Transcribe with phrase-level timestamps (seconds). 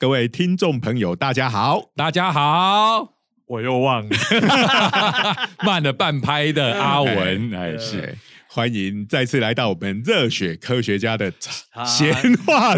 [0.00, 4.16] 各位听众朋友，大家好，大家好，我又忘了，
[5.62, 8.16] 慢了半拍的阿文，哎是，
[8.48, 11.30] 欢迎再次来到我们热血科学家的
[11.84, 12.14] 闲
[12.46, 12.74] 话。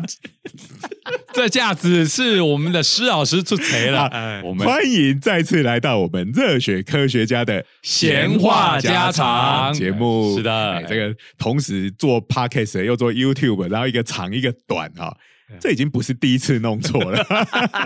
[1.32, 4.10] 这架子是我们的施老师出锤了，
[4.44, 9.72] 我们欢迎再次来到我们热血科学家的闲话家常。
[9.72, 10.36] 节目。
[10.36, 15.16] 是的，这个同时做 podcast 又做 YouTube，然后一个长一个短哈。
[15.60, 17.26] 这已经不是第一次弄错了。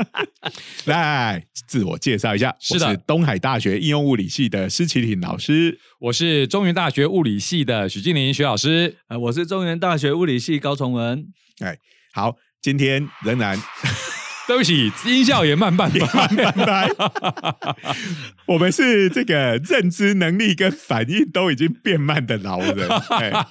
[0.86, 11.26] 来，自我介绍一下，我是东海大学应用物理系的施启廷老师，我是中原大学物理系的许静林许老师，呃，我是中原大学物理系高崇文。
[11.58, 11.76] 哎，
[12.12, 13.60] 好，今天仍然
[14.46, 15.98] 对不起，音效也慢半拍，
[16.36, 16.88] 慢半拍。
[18.46, 22.88] 我们是这个认知能力跟反应都已经变慢的老人。
[23.08, 23.46] 哎。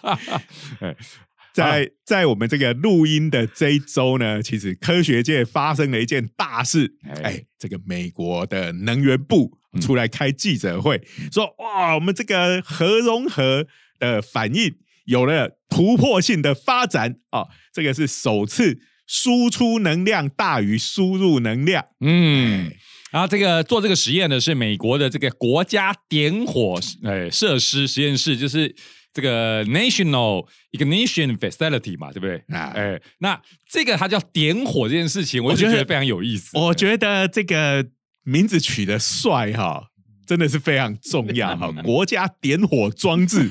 [1.56, 6.96] 在在我们这个录音的这一周呢，其实科学界发生了一件大事。
[7.24, 13.66] 哎，这个美国的能源部出来开记者会，说：“哇，我们这个核融合
[14.00, 14.76] 的反应
[15.06, 17.46] 有了突破性的发展啊！
[17.72, 22.70] 这个是首次输出能量大于输入能量。”嗯，
[23.14, 28.76] 然后这个做这个实验的是美国的这个国家点火哎设施实验室，就是。
[29.16, 32.44] 这个 National Ignition Facility 嘛，对不对？
[32.50, 36.58] 哎，那这个它叫点火这件事情，我就觉得非常有意思。
[36.58, 37.88] 我觉得这个
[38.24, 39.88] 名字取得帅哈。
[40.26, 41.72] 真的是非常重要哈！
[41.84, 43.50] 国家点火装置，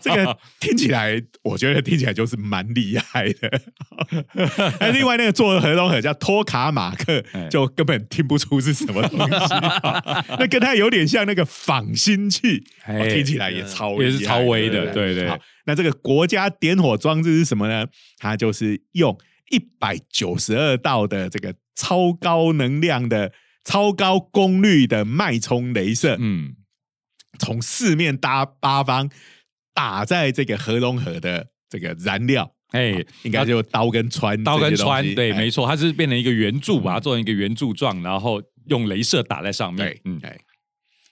[0.00, 3.60] 这个听起来，我觉得听起来就是蛮厉害的。
[4.80, 9.54] 那另外那个做核融合叫托卡马克，就根本听不出是什么东西。
[10.38, 14.92] 那跟它有点像那个仿新器，听起来也超也是超微的。
[14.92, 15.30] 对对。
[15.66, 17.86] 那这个国家点火装置是什么呢？
[18.18, 19.16] 它就是用
[19.50, 23.32] 一百九十二道的这个超高能量的。
[23.64, 26.54] 超高功率的脉冲镭射，嗯，
[27.38, 29.10] 从四面八八方
[29.72, 40.38] 打在这个核融合的这个燃料，哎，应该就刀跟穿，刀跟穿，对，没错，它是变成一个圆柱，把它做成一个圆柱状，然后用镭射打在上面，嗯，哎，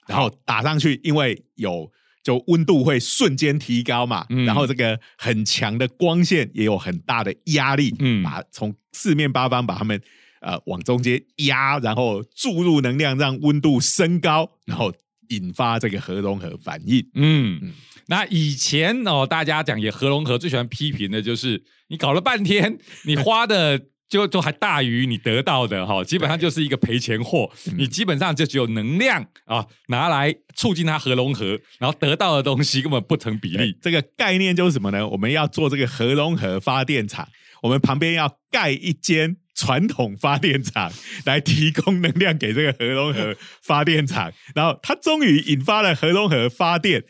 [0.06, 1.90] 然后打上去，因为有
[2.22, 9.98] 就温度会瞬间提高嘛，然后这个很强的光线也有很大的压力，嗯，把从四面八方把它们。
[10.42, 14.92] 呃，往中间压，然后注入能量，让温度升高，然后
[15.28, 17.08] 引发这个核融合反应。
[17.14, 17.72] 嗯，
[18.08, 27.48] 那以前哦，大家讲也核融合最喜欢批评的就是你搞了半天，你花的就就还大于你得到的哈，基本上就是一个赔钱货。
[27.78, 33.78] 你基本上就只有能量啊，拿来促进它核融合，然后得到的东西根本不成比例。
[33.80, 35.08] 这个概念就是什么呢？
[35.08, 37.28] 我们要做这个核融合发电厂，
[37.62, 39.36] 我们旁边要盖一间。
[39.54, 40.90] 传统发电厂
[41.24, 47.04] 来提供能量给这个核融合发电厂，然后它终于引发了核融合发电，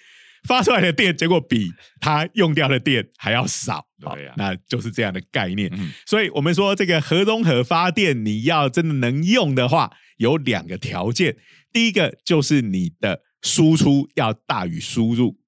[0.49, 1.71] 发出来的电结果比
[2.01, 5.71] 它用掉的电还要少，对呀，那就是这样的概念。
[6.05, 11.37] 所以我们说这个核融合发电，你要真的能用的话，有两个条件，
[11.73, 15.39] 第一个就是你的输出要大于输入，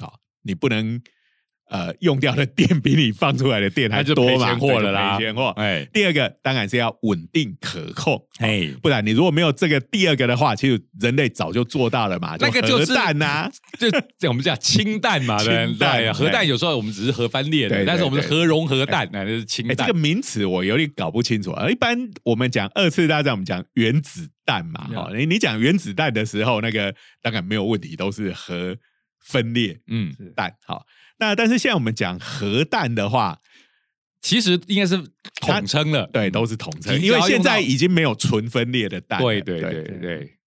[0.00, 1.00] 啊，你不能。
[1.72, 4.54] 呃，用掉的电比你放出来的电还多嘛？
[4.56, 5.16] 货了啦！
[5.16, 5.48] 赔钱货。
[5.56, 8.22] 哎，第二个当然是要稳定可控。
[8.40, 12.36] 哎，不然你如果没有这个第二个的话，其实人类早就做到了嘛。
[12.38, 13.50] 那个就是核弹呐，
[14.18, 15.38] 就我们叫氢弹嘛。
[15.42, 19.74] 氢弹，核弹有时候我们只是核翻裂的，但是我们是核融合弹那就是氢弹。
[19.74, 21.54] 这个名词我有点搞不清楚。
[21.70, 24.86] 一般我们讲二次大战，我们讲原子弹嘛。
[24.88, 28.76] 哈，你你讲原子弹的时候，那个当然没有问题，都是核
[29.22, 30.54] 分裂嗯蛋。
[30.64, 30.86] 好。
[31.18, 33.40] 那但是现在我们讲核弹的话，
[34.20, 34.96] 其实应该是
[35.40, 39.20] 统称了，对，都是统称，因为现在已经没有纯分裂的弹。
[39.20, 40.38] 对对对对，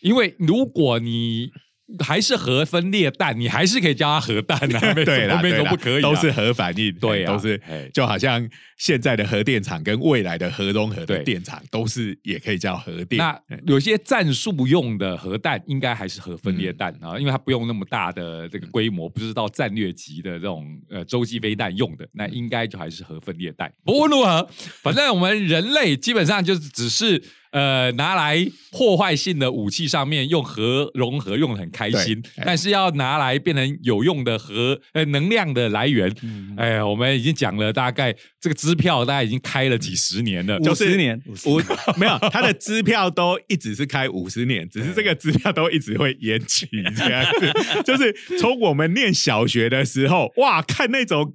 [0.00, 1.50] 因为如果你。
[1.98, 4.94] 还是核分裂弹，你还是可以叫它核弹啊？
[4.94, 7.60] 对了，都不可以，都是核反应，对，都是，
[7.92, 13.18] 就好像现在的核电厂跟未来的核融合的电厂，都是也可以叫核电。
[13.18, 23.72] 那有些战术用的核弹，应该还是核分裂弹啊，因为它不用那么大的这个规模，不是到战略级的这种呃洲际飞弹用的，那应该就还是核分裂弹。
[23.84, 24.48] 不论如何，
[24.82, 27.22] 反正我们人类基本上就是只是。
[27.52, 28.38] 呃，拿来
[28.70, 36.10] 破坏性的武器上面用核融合用的很开心，但是要拿来变成有用的核呃能量的来源，
[36.56, 41.60] 哎呀，我们已经讲了大概这个支票大概已经开了几十年了，五十年五
[42.00, 46.66] 没有，他的支票都一直是开五十年，只是这个支票都一直会延期
[46.96, 47.52] 这样子，
[47.84, 51.34] 就 是从我们念小学的时候，哇，看那种。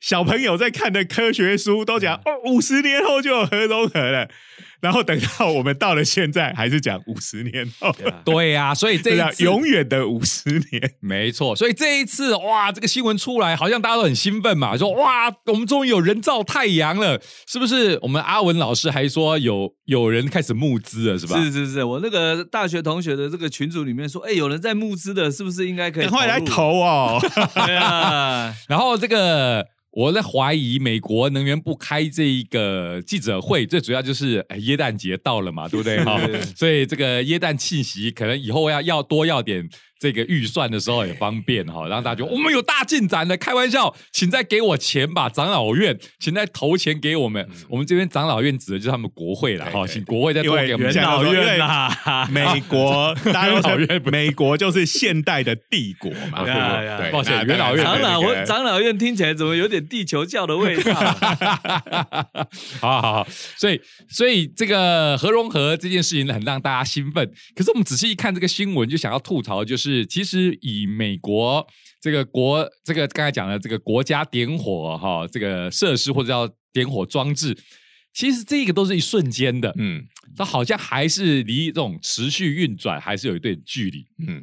[0.00, 4.28] 小朋友在看的科学书都讲哦，五十年后就有核融合了，
[4.82, 10.94] 然后等到我们到了现在，还是讲五十年后， 对啊对呀、所以这这样一次 永远的五十年。
[11.00, 17.98] 没错，所以这一次哇，这个新闻出来，好像大家都很兴奋嘛，说哇，我们终于有人造太阳了，是不是？
[18.02, 21.40] 我们阿文老师还说有有人开始募资了，是吧？
[21.40, 26.40] 是是是，我那个大学同学的这个群组里面说，哎，有人在募资的，是不是应该可以赶快来？
[26.40, 27.20] 投哦！
[27.54, 36.02] 对啊，然后这个我在怀疑美国能源部开这一个记者会，最主要就是哎耶诞节到了嘛，对不对？
[36.02, 36.18] 哈，
[36.56, 39.68] 所以这个耶诞气息可能以后要要多要点
[40.02, 43.36] 这个预算的时候也方便哈，让大家觉得我们有大进展的。
[43.36, 47.48] 开玩笑，请再给我钱吧，长老院，请再投钱给我们。
[47.68, 51.04] 我们这边长老院指的就是他们国会了哈，请国会再多给我们元。
[51.04, 57.12] 老院啦，美国，大老院美国就是现代的帝国嘛，呀对对？
[57.12, 60.92] 抱歉那元老院长老那个长老院听起来怎么有点地球教的味道？
[62.80, 67.30] 好好好，所以所以这个核融合这件事情很让大家兴奋。
[67.54, 71.66] 可是我们仔细一看这个新闻，就想要吐槽，就是其实以美国
[72.00, 77.56] 这个国这个刚才讲的这个国家点火哈，这个设施或者叫点火装置，
[78.12, 80.06] 其实这个都是一瞬间的，嗯
[80.36, 84.06] 它好像还是离这种持续运转还是有一段距离。
[84.26, 84.42] 嗯。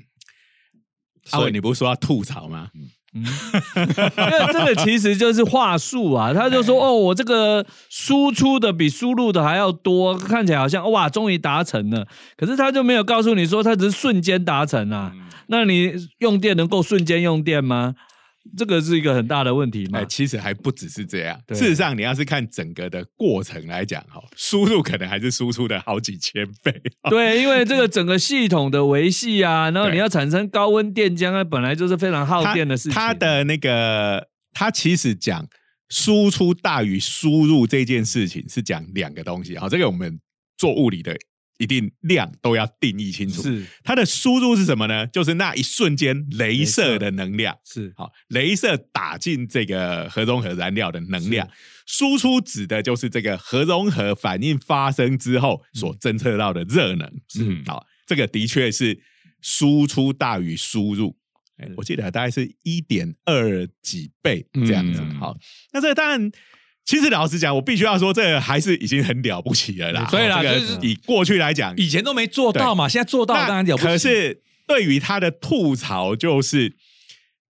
[1.31, 2.71] 阿伟，你不是说要吐槽吗？
[3.13, 12.05] 因为这个其实就是话术啊，他就说哦，我这个输出的比输入的还要多，看起来好像哇，终于达成了。
[12.37, 15.11] 可是他就没有告诉你说，他只是瞬间达成啊。
[15.47, 17.95] 那你用电能够瞬间用电吗？
[18.57, 20.05] 这个是一个很大的问题嘛哎，。
[20.05, 21.39] 其实还不只是这样。
[21.49, 26.81] 事实上，你要是看整个的过程来讲，哈，输入可能还是输出的好几千倍。
[27.09, 32.91] 对，因为这个整个系统的维系啊，然后你要产生高温电浆啊，本来就是非常耗电的事情。
[32.91, 35.47] 它的那个，它其实讲
[35.89, 39.57] 输出大于输入这件事情是讲两个东西。
[39.57, 40.19] 好，这个我们
[40.57, 41.15] 做物理的
[41.59, 43.43] 一定量都要定义清楚。
[43.43, 45.05] 是它的输入是什么呢？
[45.07, 47.55] 就是那一瞬间镭射的能量。
[47.65, 51.47] 是好，镭射打进这个核融合燃料的能量，
[51.85, 57.07] 输出指的就是这个核融合反应发生之后所侦测到的热能。
[57.39, 58.97] 嗯好，这个的确是
[59.41, 61.15] 输出大于输入。
[61.75, 65.01] 我记得大概是一点二几倍这样子。
[65.01, 65.37] 嗯好，
[65.73, 66.31] 那这个当然。
[66.85, 70.07] 其实老实讲，我必须要说，这个还是已经很了不起了啦。
[70.09, 73.87] 所以啦这就是个以过去来讲，以前都没做到嘛，现在做到那当然了不起。
[73.87, 76.75] 可是对于他的吐槽就是，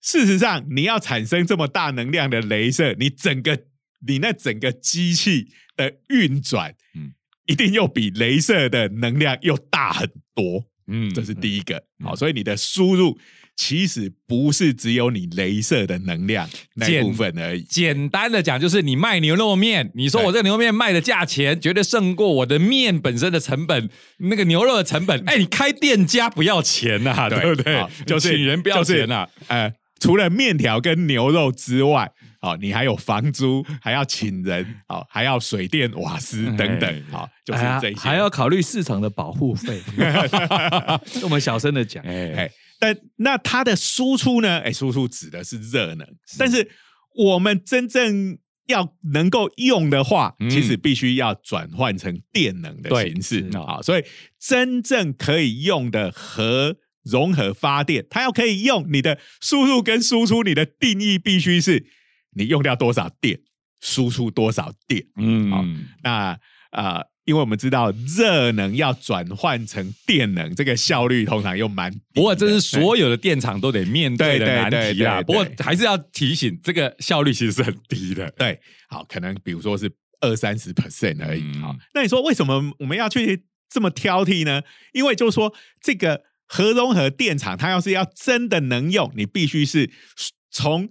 [0.01, 3.59] 事实上你要产生这么大能量的镭射，你整个
[4.07, 7.13] 你那整个机器的运转，嗯
[7.45, 10.65] 一定又比镭射的能量又大很多。
[10.87, 11.83] 嗯这是第一个。
[12.03, 13.17] 好，所以你的输入
[13.57, 17.61] 其实不是只有你镭射的能量那一部分而已。
[17.63, 23.89] 简单的讲，就是你卖牛肉面，你说我这个牛肉面卖的价钱绝对胜过我的面本身的成本，
[24.19, 25.21] 那个牛肉的成本。
[25.27, 27.83] 哎，你开店家不要钱呐、对不对？
[28.05, 37.95] 就是请人不要钱呐、就是呃，除了面条跟牛肉之外，好、你还有房租，还要请人，好、还要水电瓦斯等等，好、就是这些。
[37.95, 39.81] 还要考虑市场的保护费。
[41.23, 44.59] 我们小声的讲，哎，哎，但那它的输出呢？
[44.59, 46.07] 哎，输出指的是热能，
[46.37, 46.69] 但是
[47.15, 53.81] 我们真正要能够用的话，嗯其实必须要转换成电能的形式是啊。
[53.81, 54.03] 所以
[54.39, 61.87] 真正可以用的核融合发电，它要可以用你的输入跟输出，你的定义必须是
[62.35, 63.39] 你用掉多少电，
[63.79, 65.05] 输出多少电。
[65.15, 65.63] 嗯好
[66.03, 71.99] 那啊、呃因为我们知道热能要转换成电能，这个效率通常又蛮低。
[72.13, 75.21] 不过这是所有的电厂都得面对的难题啦。
[75.21, 78.31] 对对不过对还是要提醒，这个效率其实是很低的。
[78.37, 78.57] 对，
[78.87, 79.91] 好，可能比如说是
[80.21, 81.41] 二三十 percent 而已。
[81.41, 84.61] 嗯好，那你说为什么我们要去这么挑剔呢？
[84.93, 89.91] 因为就是说，这个核融合电厂，它要是要真的能用，你必须是
[90.49, 90.89] 从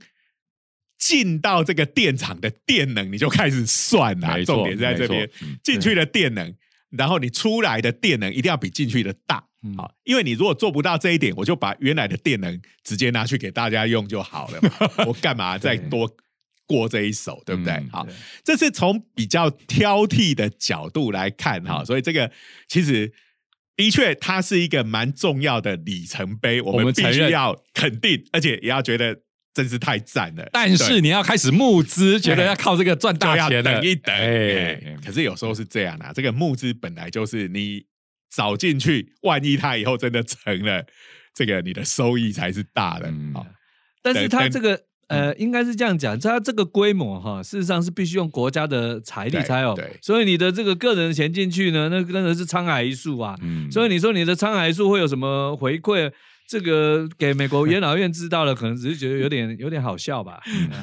[0.98, 4.34] 进到这个电厂的电能，你就开始算啦。
[4.34, 5.28] 没错重点在这边
[5.62, 6.54] 进去的电能。
[6.90, 14.60] 然后你出来的电能一定要比进去的大，嗯好，因为你如果做不到这一点，我就把原来的电能直接拿去给大家用就好了，
[15.04, 16.08] 我干嘛再多
[16.64, 17.74] 过这一手，对不对？
[17.74, 18.06] 嗯好，
[18.44, 22.30] 这是从比较挑剔的角度来看哈，所以这个
[22.68, 23.12] 其实
[23.74, 29.20] 的确它是一个蛮重要的里程碑，我我们必须要肯定，而且也要觉得
[29.56, 30.46] 真是太赞了。
[30.52, 34.14] 但是你要开始募资，觉得要靠这个赚大钱了等一等，
[35.02, 37.82] 可是有时候是这样啊，这个募资本来就是你
[38.30, 40.84] 早进去，万一它以后真的成了，
[41.34, 43.10] 这个你的收益才是大的。
[44.02, 53.34] 但是它这个呃，应该是这样讲，它这个规模哈，事实上是必须用国家的财力才有，所以你的这个个人钱进去呢，那真的是沧海一粟啊。
[53.40, 53.72] 嗯。
[53.72, 56.12] 所以你说你的沧海一粟会有什么回馈？
[56.48, 60.40] 这个给美国元老院知道了，可能只是觉得有点有点好笑吧。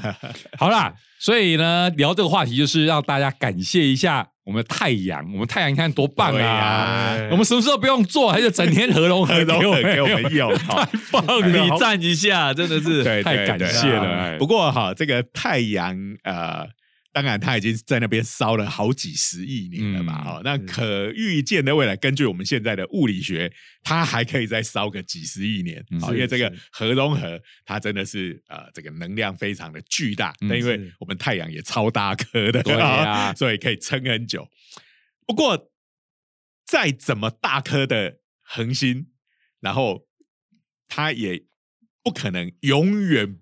[0.58, 6.46] 好啦，所以呢，聊这个话题就是让大家感谢一下我们的太阳，我们太阳你看多棒啊！
[6.46, 11.48] 啊我们什么时候不用做，还是整天合龙合合龙给我们合给我们用 太棒了！
[11.48, 13.04] 你赞一下，真的是。
[13.24, 16.68] 太感谢了不过哈，这个太阳呃，
[17.14, 20.24] 当然它已经在那边烧了好几十亿年了嘛。
[20.26, 23.54] 嗯哦，那可预见的未来，根据我们现在的物理学，
[23.84, 25.86] 它还可以再烧个几十亿年。
[25.92, 30.34] 嗯好，是因为这个核融合，它真的是呃，这个能量非常的巨大。
[30.42, 34.50] 嗯但因为我们太阳也超大颗的，对啊 所以可以撑很久。
[35.28, 35.72] 不过，
[36.66, 39.08] 再怎么大颗的恒星，
[39.60, 40.08] 然后
[40.88, 41.46] 它也
[42.02, 43.38] 不可能永远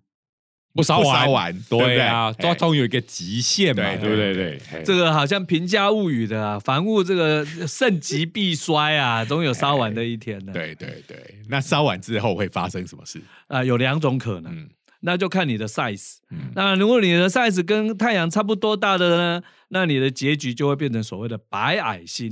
[0.73, 4.33] 不烧完，烧完，对啊，对都总有一个极限嘛，对对不对？
[4.33, 10.53] 对这个好像平家物语的啊，凡物这个盛极必衰啊，总有烧完的一天的。
[10.53, 11.17] 对对对，
[11.49, 13.21] 那烧完之后会发生什么事？
[13.47, 14.69] 啊、有两种可能，嗯
[15.03, 16.17] 那就看你的 size。
[16.29, 22.31] 嗯那如果你的 size 跟太阳差不多大的呢，那你的结局就会变成所谓的白矮星。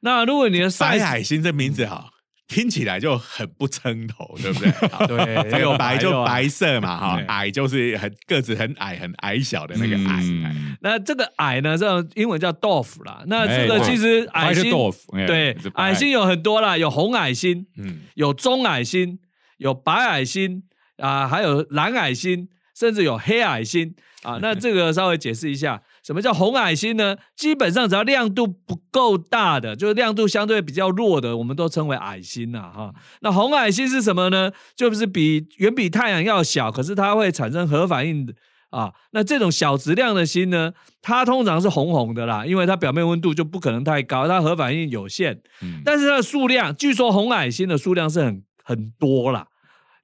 [0.00, 2.10] 那如果你的白海星这名字哈，
[2.46, 4.70] 听起来就很不称头，对不对？
[4.88, 5.16] 好对
[5.50, 10.20] 这个白就白色嘛，哈，矮就是很个子很矮、很矮小的那个矮。
[10.22, 13.22] 嗯那这个矮呢，这种英文叫 dwarf 啦。
[13.26, 14.70] 那这个哎其实矮星
[15.26, 19.18] 对矮星有很多啦，有红矮星，嗯，有棕矮星，
[19.56, 20.62] 有白矮星
[20.98, 24.38] 啊、还有蓝矮星，甚至有黑矮星啊。
[24.42, 27.16] 那这个稍微解释一下，什么叫红矮星呢？
[27.34, 32.94] 基本上只要亮度不够大的，就是亮度相对比较弱的，我们都称为矮星呐、哈。
[33.22, 34.52] 那红矮星是什么呢？
[34.76, 38.34] 就是比远比太阳要小，可是它会产生核反应的。
[38.68, 45.40] 啊，那这种小质量的星呢，它通常是红红的啦，因为它表面温度就不可能太高，它核反应有限。
[45.62, 49.46] 嗯但是它的数量，据说红矮星的数量是很很多啦。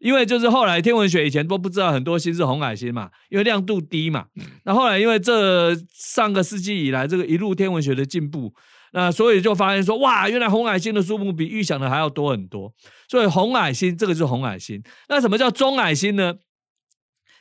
[0.01, 4.27] 因为就是后来天文学以前都不知道很多星是红矮星嘛，因为亮度低嘛。
[4.65, 8.53] 那后来因为这上个世纪以来这个一路天文学的进步，
[8.93, 12.73] 那所以就发现说哇，原来红矮星的数目比预想的还要多很多。
[13.09, 14.83] 所以红矮星这个就是红矮星。
[15.09, 16.35] 那什么叫中矮星呢？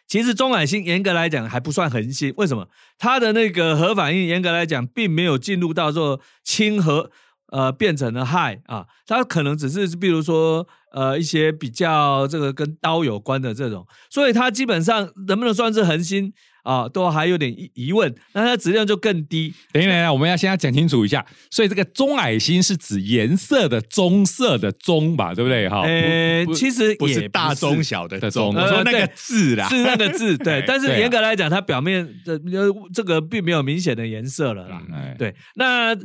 [0.07, 2.67] 其实中矮星严格来讲还不算恒星，为什么？
[2.97, 7.11] 它的那个核反应严格来讲并没有进入到做氢核
[7.51, 16.31] 呃变成了氦啊，它可能只是比如说呃一些比较这个跟刀有关的这种，所以它基本上能不能算是恒星
[16.63, 18.13] 啊，都还有点疑疑问。
[18.33, 21.25] 那它质量就更低，等一下，等我们要先要讲清楚一下。
[21.49, 25.67] 所以这个中矮星是指颜色的棕色的棕吧，对不对？
[25.69, 34.81] 哈，呃其实不也是大中小的的中，我说那个字啦，是那个字， 对哎，但是严格来讲，它表面的呃这个并没有明显的颜色了啦。
[35.17, 35.95] 对，那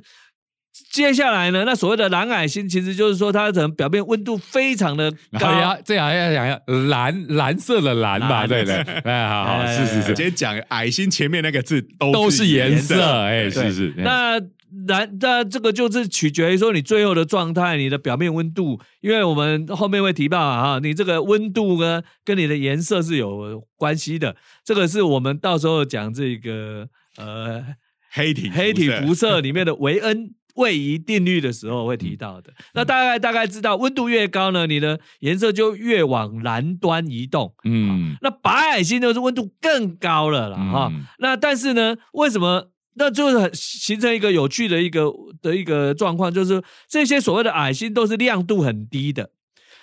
[0.90, 1.62] 接下来呢？
[1.64, 5.16] 那所谓的蓝矮星，其实就是说它可能表面温度非常的高。
[5.38, 14.40] 然后要，这样要讲要蓝蓝色的蓝吧，蓝对对， 哎，好好，哎是是是，今天讲矮星前面那个字都都是颜色，哎，是是，那
[14.88, 27.64] 蓝，那这个就是取决于说你最后的状态，你的表面温度，因为我们后面会提到啊，你这个温度呢跟你的颜色是有关系的，这个是我们到时候讲这个呃
[28.10, 29.34] 黑体黑体辐射。
[29.34, 32.52] 射里面的维恩位移定律的时候会提到的。
[32.75, 37.54] 那大概大概知道，温度越高呢，你的颜色就越往蓝端移动。
[37.64, 42.70] 嗯，那白矮星就是温度更高了啦，哈、嗯那但是呢，为什么？
[42.96, 45.11] 那就是很形成一个有趣的一个
[45.42, 49.30] 的一个状况，就是这些所谓的矮星都是亮度很低的。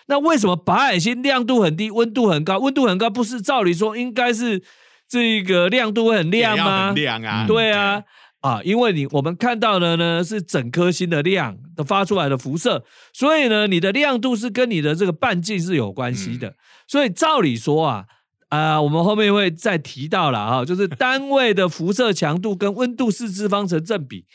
[0.07, 2.57] 那为什么白矮星亮度很低，温度很高？
[2.59, 4.63] 温度很高不是照理说应该是
[5.09, 6.87] 这个亮度会很亮吗？
[6.87, 8.01] 很亮啊，对啊，
[8.41, 12.83] 啊，因为你我们看到的呢是整颗星的量的发出来的辐射，
[13.13, 16.55] 所以呢，你的亮度是跟你的这个半径是有关系的。
[16.87, 18.05] 所以照理说啊，
[18.49, 24.25] 啊、我们后面会再提到了啊， 就是单位的辐射强度跟温度四次方成正比。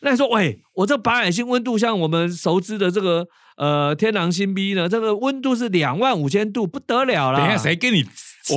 [0.00, 3.24] 那你说，喂，我这白矮星温度像我们熟知的这个
[3.56, 7.38] 呃天狼星 B 呢，这个温度是两万五千度，不得了啦！
[7.38, 8.04] 等一下，谁跟你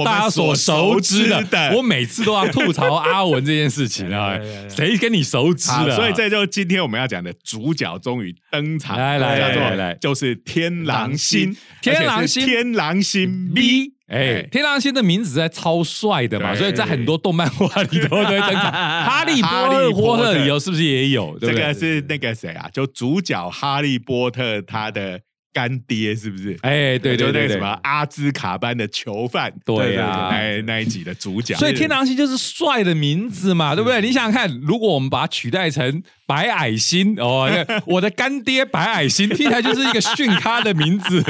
[0.04, 4.38] 大家所熟知的我每次都要吐槽阿文这件事情啊。
[4.70, 5.96] 谁跟你熟知好，的啊？
[5.96, 13.54] 所以这就是今天我们要讲的主角终于登场，来来来来就是天狼星，天狼星天狼星。
[13.54, 18.72] B，B，哎，天狼星的名字在超帅的嘛，所以在很多动漫画里头都会登场。
[19.06, 21.38] 哈利波特里头是不是也有？
[21.40, 22.70] 这个是那个谁啊？
[22.74, 25.20] 就主角哈利波特他的
[25.56, 26.52] 干爹，是不是？
[26.64, 31.56] 哎，对对对对就那个什么，阿兹卡班的囚犯，对呀哎，那一集的主角。
[31.56, 34.02] 所以天狼星就是帅的名字嘛，对不对？
[34.02, 41.24] 你想想看，如果我们把它取代成白矮星哦， 那我的干爹白矮星，听起来就是一个逊咖的名字，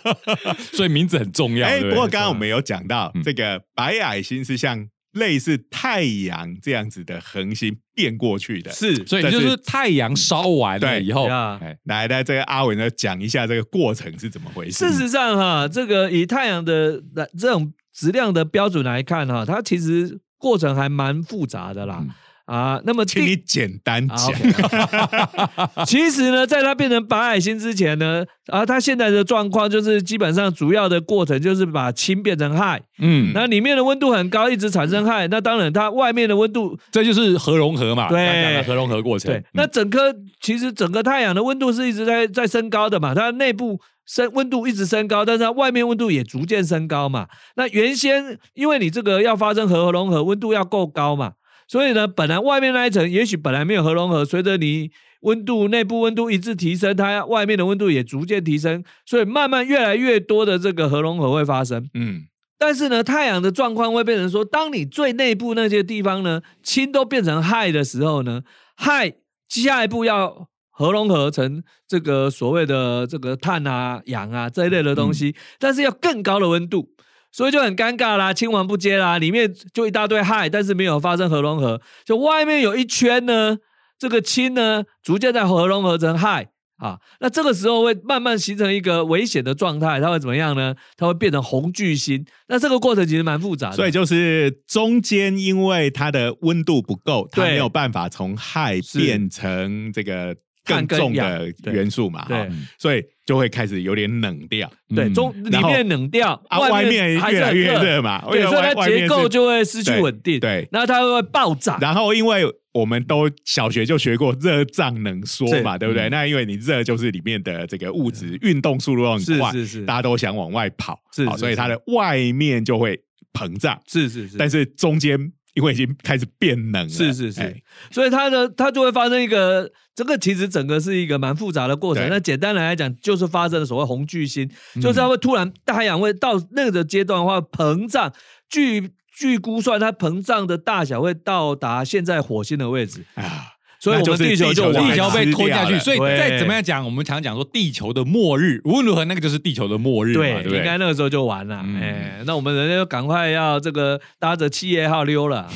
[0.72, 1.68] 所以名字很重要。
[1.68, 8.70] 哎，不过刚刚我们有讲到嗯，这个白矮星是像类似太阳这样子的恒星变过去的。
[8.70, 14.90] 是所以就是是太阳烧完了对以后，来，来，这个阿文呢讲一下这个过程是怎么回事。
[14.90, 22.04] 事实上哈，这个以太阳的来这种质量的标准来看哈，它其实过程还蛮复杂的啦。
[22.48, 25.84] 啊，那么请你简单啊讲。
[25.84, 39.30] 其实呢，在它变成白矮星之前呢，啊，它现在的状况就是基本上主要的过程就是把氢变成氦，嗯，那里面的温度很高，一直产生氦，那当然它外面的温度这就是核融合嘛，对核融合过程。
[39.30, 47.28] 对，那嗯整颗其实整个太阳的温度是一直在在升高的嘛，它内部升温度一直升高，但是它外面温度也逐渐升高嘛。
[47.56, 51.32] 那原先因为你这个要发生核融合，温度要够高嘛，
[51.68, 61.90] 所以呢，本来外面那一层也许本来没有核融合，随着你温度内部温度一直提升，它外面的温度也逐渐提升，所以慢慢越来越多的这个核融合会发生。
[61.92, 62.22] 嗯，
[62.58, 68.42] 但是呢，太阳的状况会变成说，当你最内部那些地方呢，氢都变成氦的时候呢，
[68.78, 69.12] 氦
[69.48, 76.88] 下一步要核融合成这个所谓的这个碳啊、氧啊这一类的东西，但是要更高的温度，
[77.32, 83.58] 所以就很尴尬啦，氢完不接啦，里面就一大堆氦，但是没有发生核融合，就外面有一圈呢，
[83.98, 86.46] 这个氢呢逐渐在核融合成氦。
[86.78, 90.72] 啊，那这个时候会慢慢形成一个危险的状态，它会怎么样呢？
[90.96, 92.24] 它会变成红巨星。
[92.46, 100.36] 那这个过程其实蛮复杂的，所以就是中间因为它的温度不够，它没有办法从氦变成这个
[100.68, 102.36] 更重的元素嘛，对。
[102.36, 104.70] 哈所以就会开始有点冷掉。
[104.94, 105.14] 对，嗯。
[105.14, 107.98] 中里面冷掉，啊，外面越来越热。
[108.02, 116.08] 嘛，对，所以它结构就会失去稳定，对那它会爆炸，然后，因为我们都小学就学过热胀冷缩嘛，对不对？
[116.08, 116.10] 嗯。
[116.10, 119.66] 那因为你热就是里面的这个物质运动速度都很快，是是。
[119.66, 123.00] 是大家都想往外跑，是所以它的外面就会
[123.32, 127.40] 膨胀，是是是，但是中间因为已经开始变冷了，是是是。
[127.40, 127.60] 哎。
[127.90, 132.04] 所以它的它就会发生一个，这个其实整个是一个蛮复杂的过程。
[132.04, 132.08] 对。
[132.08, 134.80] 那简单来讲，就是发生了所谓红巨星，嗯。
[134.80, 138.12] 就是它会突然太阳会到那个阶段的话膨胀，
[138.48, 150.58] 据据估算，它膨胀的大小会到达现在火星的位置，啊，所以我们地球就地球被拖下去，所以对再怎么样讲，我们常讲说地球的末日，无论如何那个就是地球的末日嘛，对，不对？
[150.58, 151.62] 应该那个时候就完了。
[151.64, 155.48] 嗯哎，那我们人家就赶快要这个搭着企业号溜了，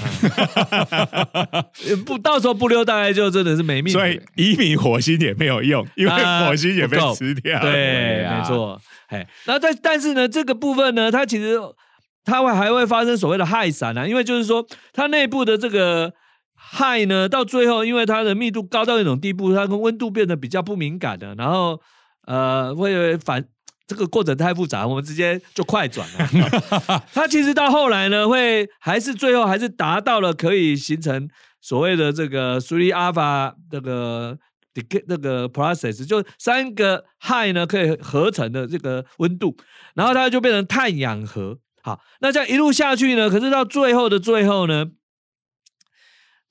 [0.91, 1.65] 啊
[2.07, 3.93] 不到时候不溜，大概就真的是没命。
[3.93, 7.73] 所以移民火星也没有用，因为啊火星也被吃掉了。
[7.73, 8.81] 对，啊没错。
[9.09, 11.59] 哎，然后但但是呢，这个部分呢，它其实
[12.25, 16.13] 它会还会发生所谓的氦闪啊，因为就是说它内部的这个
[16.73, 21.81] 氦呢，到最后因为它的密度高到一种地步，它跟温度变得比较不敏感的，然后
[22.27, 23.45] 呃会反。
[23.85, 27.03] 这个过程太复杂，我们直接就快转了。
[27.13, 31.29] 它其实到后来呢，会还是最后还是达到了可以形成
[31.61, 34.39] 所谓的这个 three alpha 这个
[34.73, 39.55] dec 那个 process，就三个氦呢可以合成的这个温度，
[39.95, 41.59] 然后它就变成碳氧核。
[41.83, 44.87] 好，那这样一路下去呢，可是到最后的最后呢，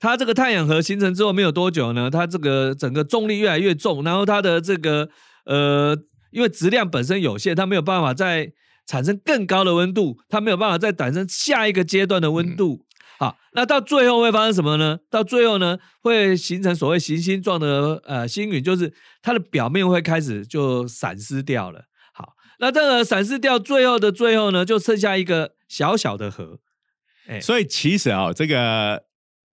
[0.02, 5.08] 它这个太阳核形成之后没有多久呢，它这个整个重力越来越重，然后它的这个
[5.46, 5.96] 呃，
[6.32, 8.52] 因为质量本身有限，它没有办法再
[8.88, 12.84] 产生更高的温度，它没有办法再产生下一个阶段的温度。
[13.20, 14.98] 好，那到最后会发生什么呢？
[15.12, 21.84] 到最后呢，会形成所谓行星状的呃星云，就是它的表面会开始就散失掉了。
[22.14, 26.58] 好，那这个散失掉，最后的最后呢，就剩下一个小小的核。
[27.28, 29.04] 哎，所以其实啊、这个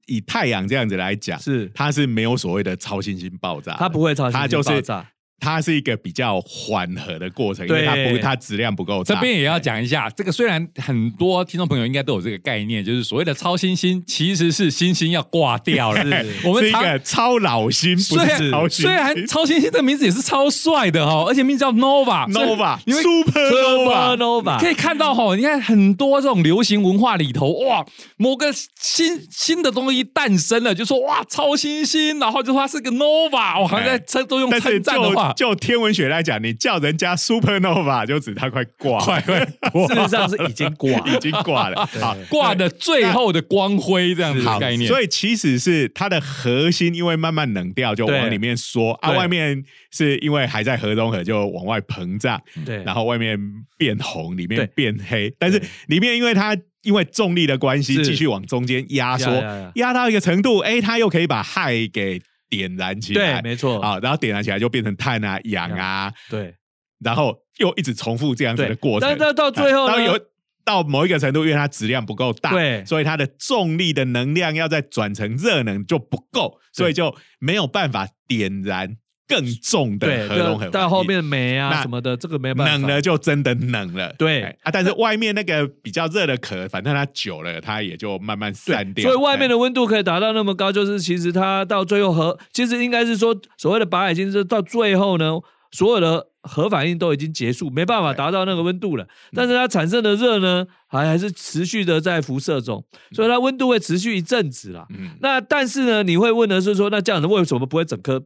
[0.08, 5.06] 以太阳这样子来讲，是它是没有所谓的超新星爆炸，它不会超新星它就是爆炸。
[5.40, 9.14] 它是一个比较缓和的过程，因为它不它质量不够大。
[9.14, 15.98] 这边也要讲一下，这个虽然很多听众朋友应该都有这个概念，就是所谓的超新星其实是星星要挂掉了。
[16.44, 18.50] 我们常个超老星，不虽是。
[18.70, 27.84] 虽然超新星这名字也是超帅的哦，而且名字叫 Nova，Nova，因 为 Supernova，Supernova 可以看到哈，你看很多这种流行文化里头，哇，
[28.16, 41.86] 某个新新的东西诞生了，就说哇超新星，然后就说它是个 Nova，我好像在哎称都用称赞的话，哇，就天文学来讲，你叫人家 supernova 就指它快挂，快快挂事实上是已经挂 已经挂了。
[42.00, 44.88] 好，挂的最后的光辉这样子的概念。
[44.88, 48.92] 所以其实是它的核心，因为慢慢冷掉，就往里面缩。
[49.02, 53.38] 啊，外面是因为还在核融合，就往外膨胀，对，然后外面
[53.76, 59.30] 变红，里面变黑，但是里面因为它因为重力的关系，继续往中间压缩
[59.74, 63.40] 压到一个程度，哎，它又可以把氦给点燃起来。
[63.40, 66.54] 对，，没错，啊，然后点燃起来就变成碳啊、氧啊，对。
[67.00, 69.08] 然后又一直重复这样子的过程。
[69.08, 69.94] 但到到最后呢？
[69.94, 70.20] 啊然有
[70.64, 72.84] 到某一个程度，因为它质量不够大，对。
[72.84, 78.96] 所以它的重力的能量要再转成热能就不够，所以就没有办法点燃
[79.28, 84.42] 更重的对，核融合到到后面煤啊什么的，这个没办法，冷了就真的冷了，对。
[84.42, 89.04] 哎啊，但是外面那个比较热的壳，反正它久了，它也就慢慢散掉。
[89.04, 95.32] 所以外面的的温度可以达到那么高，就是其实它到最后核，其实应该是说所谓的白矮星是到最后呢，
[95.72, 99.06] 所有的核反应都已经结束，没办法达到那个温度了。
[99.34, 104.86] 但是它产生的热呢，还还是持续的在辐射中，所以它温度会持续一阵子啦。
[104.90, 108.22] 嗯，那但是呢，你会问的是说，那这样子为什么不会整颗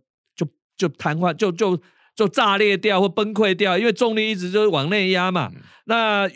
[0.83, 1.81] 就就瘫痪，就就
[2.17, 3.79] 就炸裂掉或崩溃掉？
[3.79, 5.51] 因为重力一直就是往内压嘛。
[5.87, 6.29] 那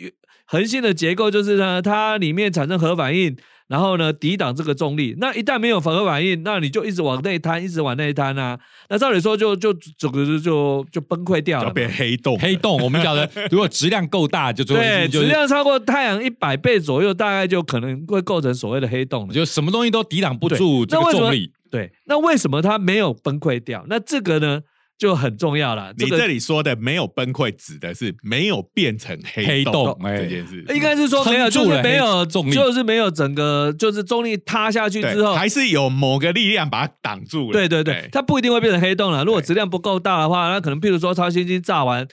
[0.45, 3.35] 恒星的结构就是呢，它里面产生核反应，
[3.67, 5.15] 然后呢抵挡这个重力。
[5.17, 8.57] 那一旦没有核反应，那你就一直往内摊，一直往内摊啊。
[8.89, 11.71] 那照理说就就整个就就就崩溃掉了。
[11.71, 19.33] 变黑洞，黑洞，我们讲的， 如果质量够大，就最后对，就是质量超过太阳一百倍左右，大概就可能会构成所谓的黑洞了。
[19.33, 21.51] 就什么东西都抵挡不住这个重力。
[21.69, 23.85] 对，那为什么它没有崩溃掉？
[23.87, 24.61] 那这个呢
[24.97, 25.93] 就很重要了。
[25.97, 37.53] 你这里说的没有崩溃，指的是没有变成黑黑洞哎这件事，应该是说没有，就是没有黑重力就是没有整个就是重力塌下去之对，后，还是有某个力量把它挡住了。
[37.53, 39.23] 对对对哎，它不一定会变成黑洞了。
[39.23, 42.07] 如果质量不够大的话，那可能譬如说超新星炸完，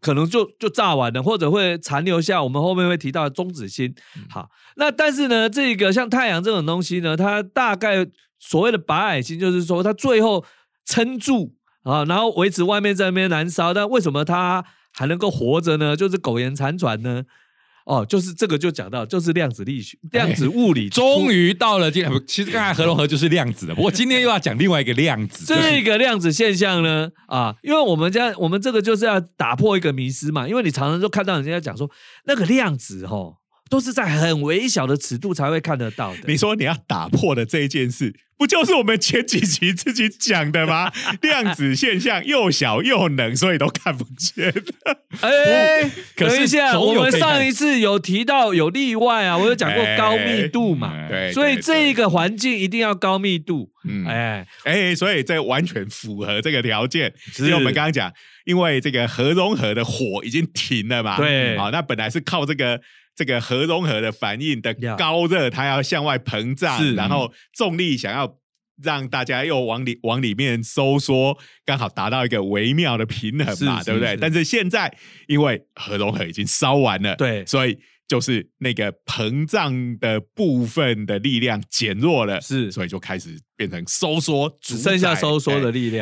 [0.00, 3.94] 可能就就炸完了，或者会残留下我们后面会提到的中子星。
[4.16, 8.04] 嗯好，那但是呢，这个像太阳这种东西呢，它大概
[8.46, 10.44] 所谓的白矮星，就是说它最后
[10.84, 15.96] 撑住啊，然后维持外面在那边燃烧，但为什么它还能够活着呢？
[15.96, 17.22] 就是苟延残喘呢？
[17.86, 31.90] 哦，就是这个就讲到，就是量子力学、量子物理 终于到了今天，其实刚才核融合就是量子的，不过今天又要讲另外一个量子，就是这个量子现象呢，啊，因为我们家我们这个就是要打破一个迷思嘛，因为你常常就看到人家讲说
[32.24, 33.36] 那个量子吼，
[33.74, 36.20] 都是在很微小的尺度才会看得到的。
[36.28, 40.92] 你说你要打破的这一件事，不就是我们前几集自己讲的吗？
[41.22, 44.54] 量子现象又小又冷，所以都看不见。
[45.22, 53.72] 哎，可是等一下，我们上一次有提到有例外啊，我有讲过高密度嘛，哎对，所以对这个环境一定要高密度。
[53.86, 57.12] 嗯哎，哎，所以这完全符合这个条件。
[57.40, 58.12] 因为我们刚刚讲，
[58.44, 62.80] 因为这个核融合的火已经停了嘛，对好，那本来是靠这个
[63.14, 68.38] 这个核融合的反应的高热，它要向外膨是胀，然后重力想要。
[68.82, 74.16] 让大家又往里往里面收缩，刚好达到一个微妙的平衡嘛，是对不对？
[74.16, 74.92] 但是现在
[75.28, 85.84] 因为核融合已经烧完了，对所以就是那个膨胀的部分的力量减弱了，是所以就开始变成收缩，只剩下收缩的力。
[85.90, 85.94] 量。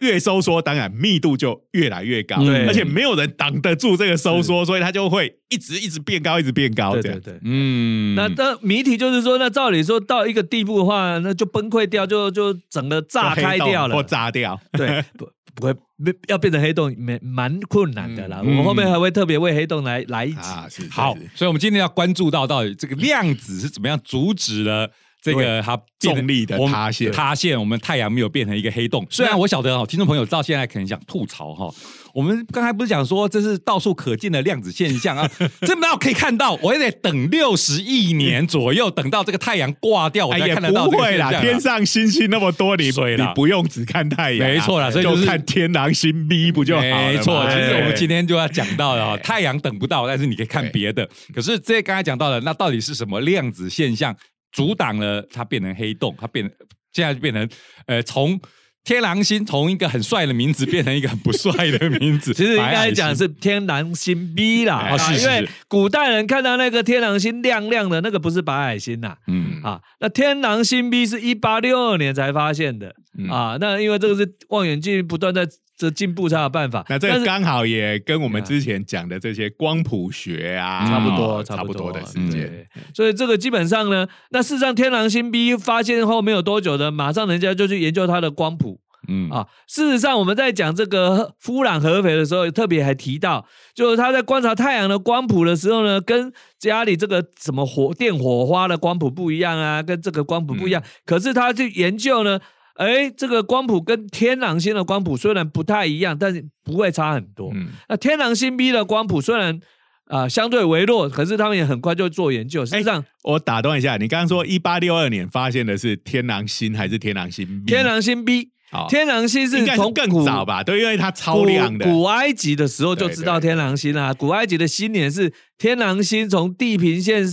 [0.00, 7.20] 越收缩，当然密度就越来越高，对而且没有人挡得住这个收缩，所以它就会一直一直变高，一直变高，这样。
[7.20, 7.40] 对对对。
[7.44, 14.02] 嗯，那那谜题就是说，那照理说到一个地步的话，那就崩溃掉，就就整个炸开掉了或。
[14.02, 18.40] 炸掉，对， 不不会变要变成黑洞，蛮蛮困难的啦。
[18.42, 20.38] 嗯我们后面还会特别为黑洞来来一集。
[20.38, 24.90] 啊，是是好，所以我们今天要关注到到底这个量子是怎么样阻止了。
[25.22, 29.06] 这个它重力的塌陷塌陷，我们太阳没有变成一个黑洞。
[29.08, 31.74] 虽然我晓得哦，听众朋友到现在可能想吐槽哈，
[32.14, 35.30] 我们刚才不是讲说这是到处可见的量子现象啊，
[35.62, 36.54] 这哪有可以看到？
[36.62, 41.52] 我也得等六十亿年左右，等到这个太阳挂掉，我才看得到不会啦，这个现象啊。
[41.52, 46.80] 天上星星那么多，你水啦你不用只看太阳啊，没错啦所以就是看天狼星 B 不就好？
[46.80, 51.08] 没错，其实我们今天天就要讲到了哦，太阳等不到，但是你可以看别的。
[51.34, 54.14] 可是这刚才讲到了，那到底是什么量子现象
[54.52, 56.14] 阻挡了它变成黑洞？
[56.20, 56.48] 它变
[56.92, 57.48] 现在就变成
[57.86, 58.40] 呃，从
[58.84, 62.32] 天狼星从一个很帅的名字变成一个很不帅的名字。
[62.36, 69.16] 其实应该讲是天狼星 B 啦，啊因为古代人看到那个天狼星亮亮的，那个不是白矮星呐。
[69.26, 75.46] 嗯啊，那天狼星 B 是一八六二年才发现的、嗯啊，那因为这个是望远镜不断在
[75.76, 76.84] 这进步才有办法。
[76.88, 82.42] 那这个刚好也跟我们之前讲的这些光谱学啊，差不多，哦差不多的时嗯间。
[82.42, 89.46] 对所以这个基本上呢，那事实上天狼星 B 发现后没有多久的，马上人家就去研究它的光谱嗯啊。
[89.66, 100.82] 事实上，我们在讲这个夫朗合肥的时候，特别还提到，就是他在观察太阳的光谱的时候呢，跟家里这个什么火电火花的光谱不一样啊，跟这个光谱不一样。
[101.04, 102.38] 可是他去研究呢，
[102.74, 107.50] 哎，这个光谱跟天狼星的光谱虽然不太一样，但是不会差很多。
[107.54, 109.60] 嗯，那天狼星 B 的光谱虽然
[110.06, 112.64] 啊、相对微弱，可是他们也很快就做研究。
[112.64, 117.64] 实际上，我打断一下，你刚刚说一八六二年发现的是天狼星还是天狼星 B？
[117.64, 120.62] 天狼星 B，、好天狼星是从更古早吧？
[120.62, 121.92] 对，因为它超亮的古。
[121.92, 127.24] 古埃及的时候就知道天狼星啦、古埃及的新年是天狼星从地平线，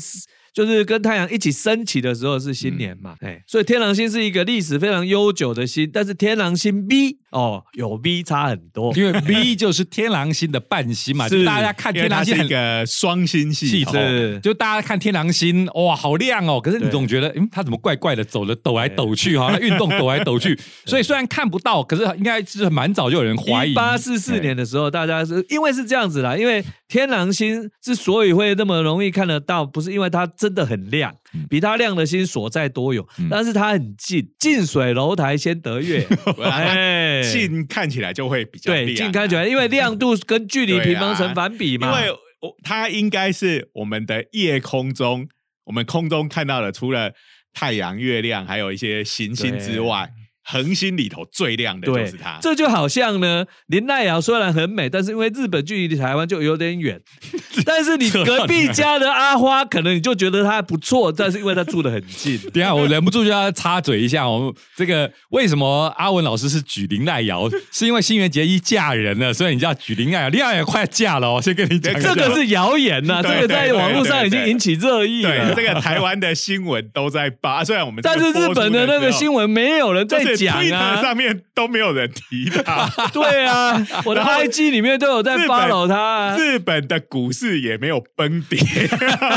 [0.54, 3.16] 就是跟太阳一起升起的时候是新年嗯嘛。
[3.22, 8.94] 哎、所以天狼星是一个历史非常悠久的星，但是天狼星 B 哦，有 B 差很多。
[8.96, 16.60] 因为 B 就是天狼星的半星嘛，是就大家看天狼星很个双星系是，就大家看天狼星，哇，好亮哦！
[16.60, 20.60] 可是你总觉得，嗯，它怎么怪怪的，走的抖来抖去，哈，它 运动抖来抖去。
[20.86, 23.72] 所以虽然看不到，可是应该是蛮早就有人怀疑。
[23.72, 31.46] 一八四四年的时候，大家是因为是这样子啦，因为天狼星之所以会那么容易看得到，不是因为它真的很亮，嗯。
[31.50, 36.06] 比它亮的星所在多有，但是它很近，近水楼台先得月。
[36.44, 37.22] 哎。
[37.24, 41.88] 近看起来就会比较对，近看起来，因为亮度跟距离平方成反比嘛。
[41.88, 45.30] 因为我它应该是我们的夜空中，
[45.64, 47.14] 我们空中看到的，除了
[47.54, 50.10] 太阳、月亮，还有一些行星之外，
[50.44, 52.40] 恒星里头最亮的就是它。
[52.42, 57.00] 这就好像呢，林奈瑶虽然很美，但是因为日本距离台湾就有点远，
[57.66, 62.40] 但是你隔壁家的阿花，可能你就觉得她不错，但是因为她住的很近。
[62.54, 67.50] 等下我忍不住就要插嘴一下，我们这个为什么阿文老师是举林奈瑶？
[67.72, 70.30] 是因为新垣结衣嫁人了，所以你就要举林奈瑶。
[70.30, 71.94] 林奈瑶快嫁了我，先跟你讲。
[72.02, 75.54] 这个是谣言呐、 对这个在网络上已经引起热议对，了。
[75.54, 81.02] 这个台湾的新闻都在扒，虽然我们但是日本的那个新闻闻没有人在讲啊。
[81.02, 82.88] 上面都没有人提他。
[83.14, 86.38] 对啊，我的 IG 里面都有在 follow 他、啊。
[86.38, 88.60] 日本的股市也没有崩跌，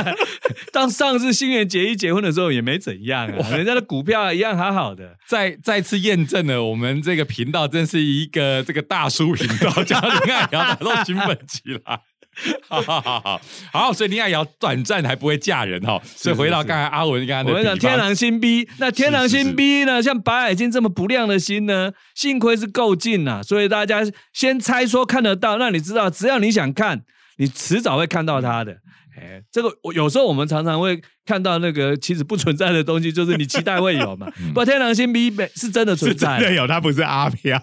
[0.72, 5.16] 当上次新垣结衣结婚的时候也没怎样啊，人家的股票一样好好的。
[5.26, 12.00] 再再次验证了我们这个频道真是一个这个大叔频道，叫林爱瑶打到金粉起来。
[12.68, 13.40] 好好好好
[13.72, 24.00] 好，所以林雅瑶短暂还不会嫁人哈，所以回到刚才阿文刚刚的我讲，天狼星 B，那天狼星 B 呢，像白海星这么不亮的星呢，幸亏是够近呐、所以大家
[24.32, 27.02] 先猜说看得到，那你知道，只要你想看，
[27.38, 28.78] 你迟早会看到它的。
[29.16, 34.26] 哎，这个我有时候我们常常会看到那个其实不存在的东西，就是你期待会有嘛。
[34.48, 37.58] 不过天狼星 B 是真的存在真的有，它不是阿飘。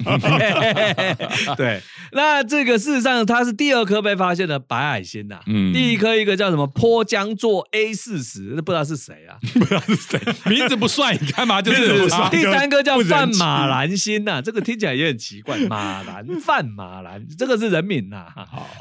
[1.55, 5.71] 对，那这个事实上它是第二颗被发现的白矮星呐、嗯。
[5.73, 9.37] 第一颗一个叫什么坡江座 A 四十，那不知道是谁啊。
[9.53, 15.57] 不知道是谁，名字不帅，你干嘛就是第三颗叫范马兰星呐、这个听起来也很奇怪。
[15.69, 18.25] 马兰范马兰，这个是人名呐、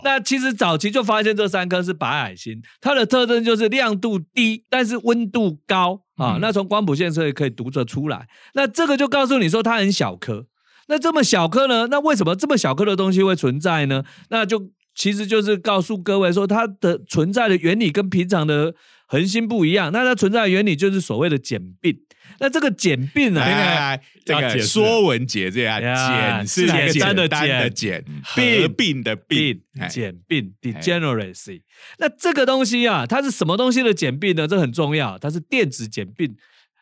[0.04, 6.38] 那其实早期就发现这三颗是白矮星，它的特征就是亮度低，但是温度高啊。
[6.40, 8.26] 那从光谱线测也可以读得出来。
[8.54, 10.46] 那这个就告诉你说它很小颗。
[10.88, 11.88] 那这么小颗呢？
[11.88, 14.02] 那为什么这么小颗的东西会存在呢？
[14.30, 18.74] 那就其实就是告诉各位说，它的存在的原理跟平常的
[19.10, 19.90] 恒星不一样。
[19.92, 21.98] 那它存在的原理就是所谓的简并。
[22.38, 31.62] 那这个简并啊，来来来，这个说文解字啊，呀简是那个简单的简简合并的并简并 degeneracy。
[31.98, 34.46] 那这个东西啊，它是什么东西的简并呢？
[34.46, 36.34] 这很重要，它是电子简并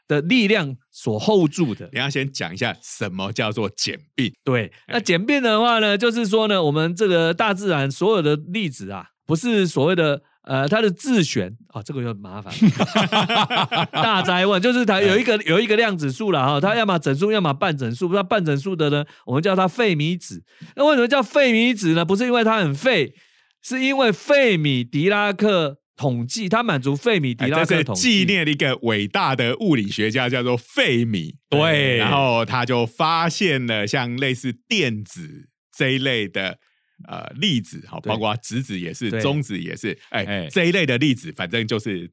[0.07, 1.89] 的力量所 hold 住的。
[1.93, 4.33] 你要先讲一下什么叫做简并。
[4.45, 12.53] 对，那简并的话呢，就是说呢，我们这个大自然所有的粒子啊，不是所谓的呃他的自旋啊、这个又很麻烦。
[13.93, 18.13] 大灾问就是它有一个有一个量子数了哈，它要么整数，要么半整数。
[18.15, 20.43] 那半整数的呢，我们叫它费米子。
[20.75, 22.03] 那为什么叫费米子呢？
[22.03, 23.13] 不是因为它很费，
[23.63, 28.21] 是因为费米狄拉克统计，它满足费米狄拉克统计。
[28.21, 31.35] 纪念了一个伟大的物理学家，叫做费米。
[31.51, 36.59] 对然后他就发现了像类似电子这一类的
[37.07, 42.11] 呃粒子，好，包括质子也是，中子也是，哎哎，这一类的粒子，反正就是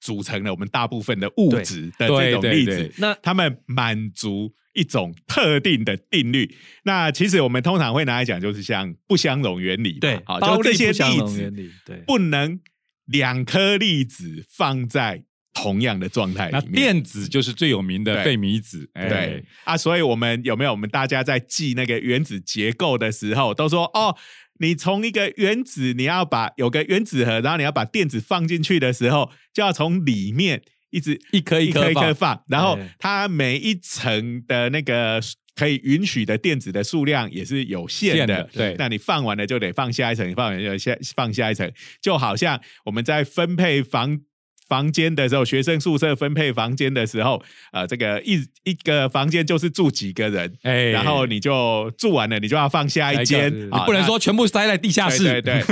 [0.00, 2.92] 组成了我们大部分的物质的这种粒子。
[2.98, 6.54] 那它们满足一种特定的定律。
[6.84, 9.98] 那其实我们通常会拿来讲，就是像不相容原理。
[9.98, 11.52] 对，好，就这些粒子
[11.84, 11.96] 对。
[12.06, 12.60] 不能
[13.06, 15.24] 两颗粒子放在
[15.56, 16.60] 同样的状态那。
[16.60, 24.14] 电子就是最有名的对费米子，哎对啊，所以我们有没有我们大家在记那个原子结构的时候，都说哦，
[24.60, 35.18] 你从一个原子，你要把有个原子核，然后你要把电子放进去的时候，就要从里面一直一颗一颗一颗放放，然后它每一层的那个
[35.54, 38.50] 可以允许的电子的数量也是有限的限的。
[38.52, 44.20] 对那你放完了就得放下一层，放完就下放下一层，就好像我们在分配房。
[44.68, 50.86] 房间的时候，学生宿舍分配房间的时候，呃，这个一一个房间就是住几个人，哎。
[50.86, 55.40] 然后你就住完了，你就要放下一间下一，啊不能说全部塞在地下室。
[55.40, 55.62] 对对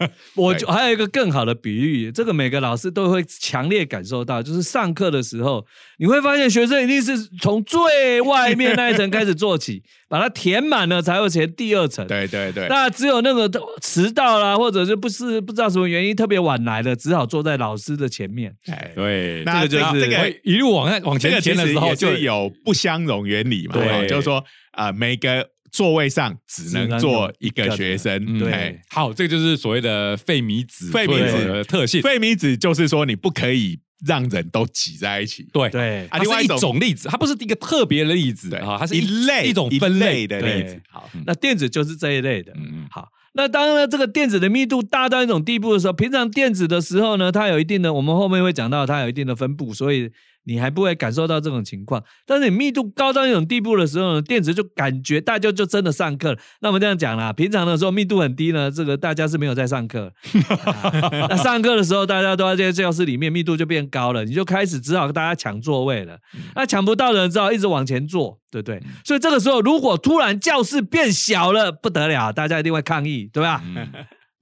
[0.34, 5.64] 我就还有一个更好的比喻，这个每个老师都会强烈感受到，就是上课的时候，
[5.98, 9.82] 你会发现学生一定是从最外面那一层开始做起，
[10.14, 12.06] 把它填满了才会填第二层。
[12.06, 13.50] 对对对，那只有那个
[13.82, 18.54] 迟到啦，或者是不是不知道什么原因特别晚来的，只好坐在老师的前面。
[18.68, 31.44] 哎，对，那这个就是这个一路往往这个前填的时候就有不相容原理嘛，对哦就是说啊，每个座位上只只能能坐一个学生，嗯哎，好，这个就是所谓的费米子费米子。
[31.48, 32.00] 的特性。
[32.00, 35.68] 费米子就是说你不可以让人都挤在一起，对。
[35.70, 36.06] 对。
[36.12, 38.60] 它是一啊另外一种种例子，它不是一个特别的例子对。
[38.60, 42.52] 啊，它是一类一种分类的对例子，好，那电子就是这一类的。
[42.52, 42.86] 嗯嗯。
[42.88, 50.08] 好，那当然呢，这个电子的密度大到一种地步的时候，平常电子的时候呢，它有一定的，我们后面会讲到它有一定的分布，所以
[50.44, 52.02] 你还不会感受到这种情况。
[52.26, 56.38] 但是你密度高到一种地步的时候呢，电池就感觉大家就真的上课了。
[56.60, 60.12] 那我们这样讲啦，平常的时候密度很低呢，这个大家是没有在上课。
[60.58, 66.18] 啊那上课的时候，大家都在这个教室里面，密度就变高了，你就开始只好跟大家抢座位了。
[66.54, 68.82] 那抢不到的人只好一直往前坐，对不对？
[69.04, 73.62] 所以这个时候，如果突然教室变小了，不得了，大家一定会抗议，对吧？
[73.64, 73.88] 嗯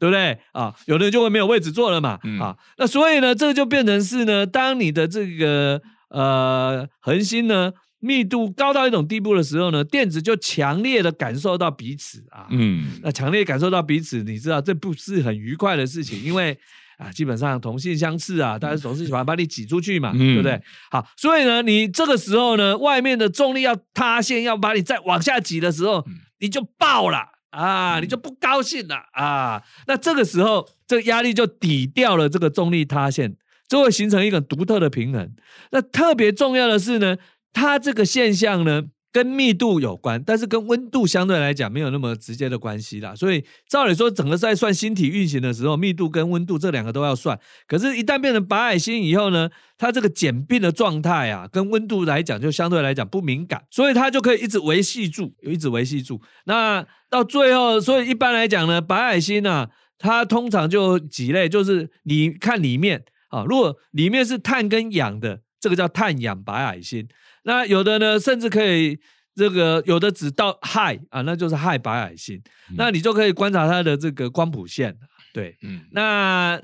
[0.03, 0.75] 对不对啊？
[0.87, 16.59] 有的人就会没有位置坐了嘛，嗯啊，那所以呢，这个就变成是呢，当你的这个呃恒星呢密度高到一种地步的时候呢，电子就强烈的感受到彼此啊，嗯，那强烈感受到彼此，你知道这不是很愉快的事情，因为
[16.99, 20.61] 啊，基本上同性相斥啊，大家总是喜欢把你挤出去嘛，嗯对不对？
[20.91, 26.05] 好，所以呢，你这个时候呢，外面的重力要塌陷，要把你再往下挤的时候，
[26.41, 27.32] 你就爆了。
[27.53, 29.63] 啊，你就不高兴了啊！
[29.87, 33.37] 那这个时候，这个压力就抵掉了这个重力塌陷，
[33.69, 35.35] 就会形成一个独特的平衡。
[35.71, 37.17] 那特别重要的是呢，
[37.53, 43.15] 它这个现象呢，跟密度有关，但是跟温度相对来讲没有那么直接的关系啦。
[43.15, 47.39] 所以照理说，整个在算星体运行的时候，密度跟温度这两个都要算。
[47.69, 56.19] 可是，一旦变成白矮星以后呢，它这个简并的状态啊，跟温度来讲就相对来讲不敏感，所以它就可以一直维系住，一直维系住。
[56.47, 67.07] 那到最后，所以一般来讲呢，白矮星呢、它通常就几类，就是你看里面啊，如果里面是碳跟氧的，这个叫碳氧白矮星。
[67.43, 68.99] 那有的呢，甚至可以
[69.35, 72.43] 这个有的只到氦啊，那就是氦白矮星。
[72.77, 74.97] 那你就可以观察它的这个光谱线。
[75.33, 76.61] 对，嗯，那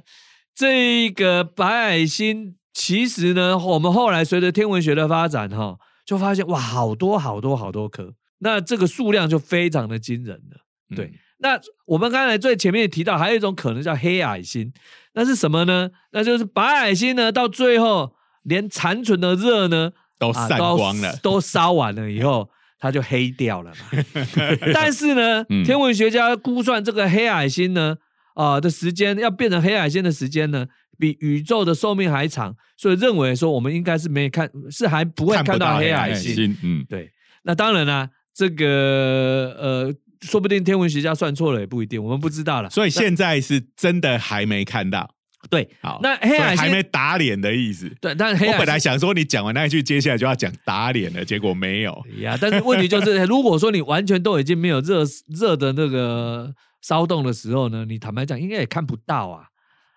[0.54, 10.60] 这个白矮星其实呢，我们后来随着天文学的发展哈、就发现哇，好多好多好多颗，那这个数量就非常的惊人了。
[10.94, 14.72] 对，嗯那我们刚才最前面也提到，还有一种可能叫黑矮星，
[15.14, 15.88] 那是什么呢？
[16.10, 24.04] 那就是白矮星呢，到最后连残存的热呢都啊散光了， 都烧完了以后，它就黑掉了嘛。
[24.74, 27.96] 但是呢，嗯天文学家估算这个黑矮星呢，
[28.34, 30.66] 啊、的时间要变成黑矮星的时间呢，
[30.98, 36.56] 比宇宙的寿命还长，所以认为说我们应该是没看，是还不会看到黑矮星。
[36.62, 37.10] 嗯，对，
[37.44, 42.70] 那当然啦、这个呃，说不定天文学家算错了也不一定，我们不知道了。
[42.70, 45.10] 所以现在是真的还没看到，
[45.48, 47.88] 对，好，那黑还没打脸的意思。
[48.00, 52.04] 对，但我本来想说你讲完那一句，接下来就要讲打脸了，结果没有。
[52.18, 59.44] 呀，但是问题就是， 如果说你完全都已经没有热热的那个骚动的时候呢，你坦白讲应该也看不到啊，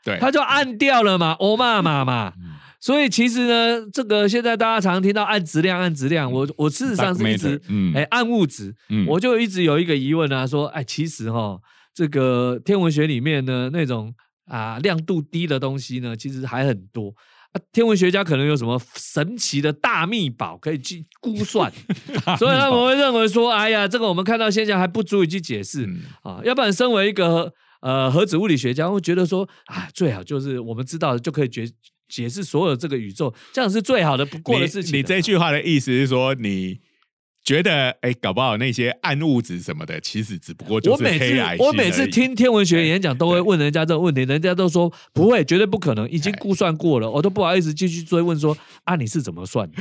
[0.04, 2.34] 对，它就暗掉了嘛，欧嘛嘛嘛。
[2.80, 7.62] 所以其实呢，这个现在大家常听到暗质量、暗质量，我我事实上是一直
[7.94, 11.60] 哎暗物质，嗯我就一直有一个疑问啊，说哎，其实哈，
[11.94, 14.12] 这个天文学里面呢那种
[14.46, 17.14] 啊亮度低的东西呢，其实还很多。
[17.54, 21.70] 啊，天文学家可能有什么神奇的大秘宝可以去估算，
[22.40, 31.70] 所以他们会认为说，哎呀，这个我们看到现象还不足以去解释、嗯啊，要不然身为一个呃核子物理学家，会觉得说，啊，最好就是我们知道的就可以解
[32.08, 34.98] 解释所有这个宇宙，这样是最好的不过的事情。
[34.98, 36.80] 你这句话的意思是说，你
[37.44, 49.78] 觉得哎，搞不好那些暗物质什么的，其实只不过就是我每次黑矮我每次听天文学演讲，都会问人家这个问题，人家都说不会，绝对不可能，已经估算过了，我都不好意思继续追问说啊你是怎么算的？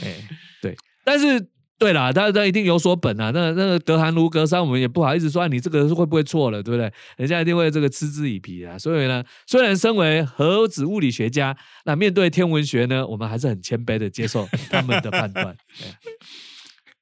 [0.00, 0.14] 哎，
[0.60, 1.48] 对，但是。
[1.82, 3.32] 对啦，他他一定有所本啊。
[3.34, 6.92] 那那个隔行如隔山，我们也不好意思说、啊、你这个会不会错了，对不对？
[7.16, 8.78] 人家一定会这个嗤之以鼻啊。
[8.78, 15.56] 所以呢，虽然身为核子物理学家，那面对天文学呢，我们还是很谦卑的接受他们的判断。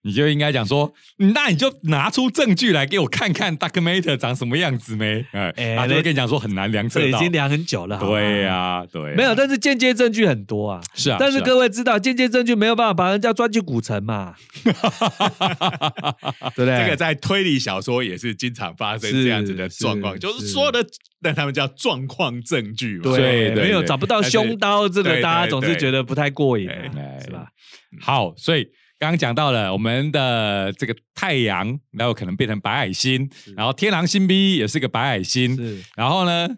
[0.02, 0.92] 对你就应该讲说，
[1.34, 5.24] 那你就拿出证据来给我看看 Document 长什么样子没？
[5.32, 10.80] 哎，哎他就会跟你讲说很难量测已经量很久了，对呀、对啊，没有，但是间接证据很多啊。
[10.94, 14.34] 是啊，但是啊各位知道，间接证据没有办法把人家抓去古城嘛，
[14.64, 16.84] 对不对？
[16.84, 20.84] 这个在推理小说也是经常发生是这样子的状况，就是说的
[21.20, 23.14] 那他们叫状况证据嘛。
[23.16, 26.68] 对没有找不到凶刀，这个大家总是对觉得不太过瘾
[27.22, 27.48] 是吧？
[28.00, 28.66] 好，所以
[29.00, 35.58] 刚刚讲到了我们的这个太阳，然后可能变成白矮星，然后天狼星 B 也是个白矮星，
[35.96, 36.48] 然后呢，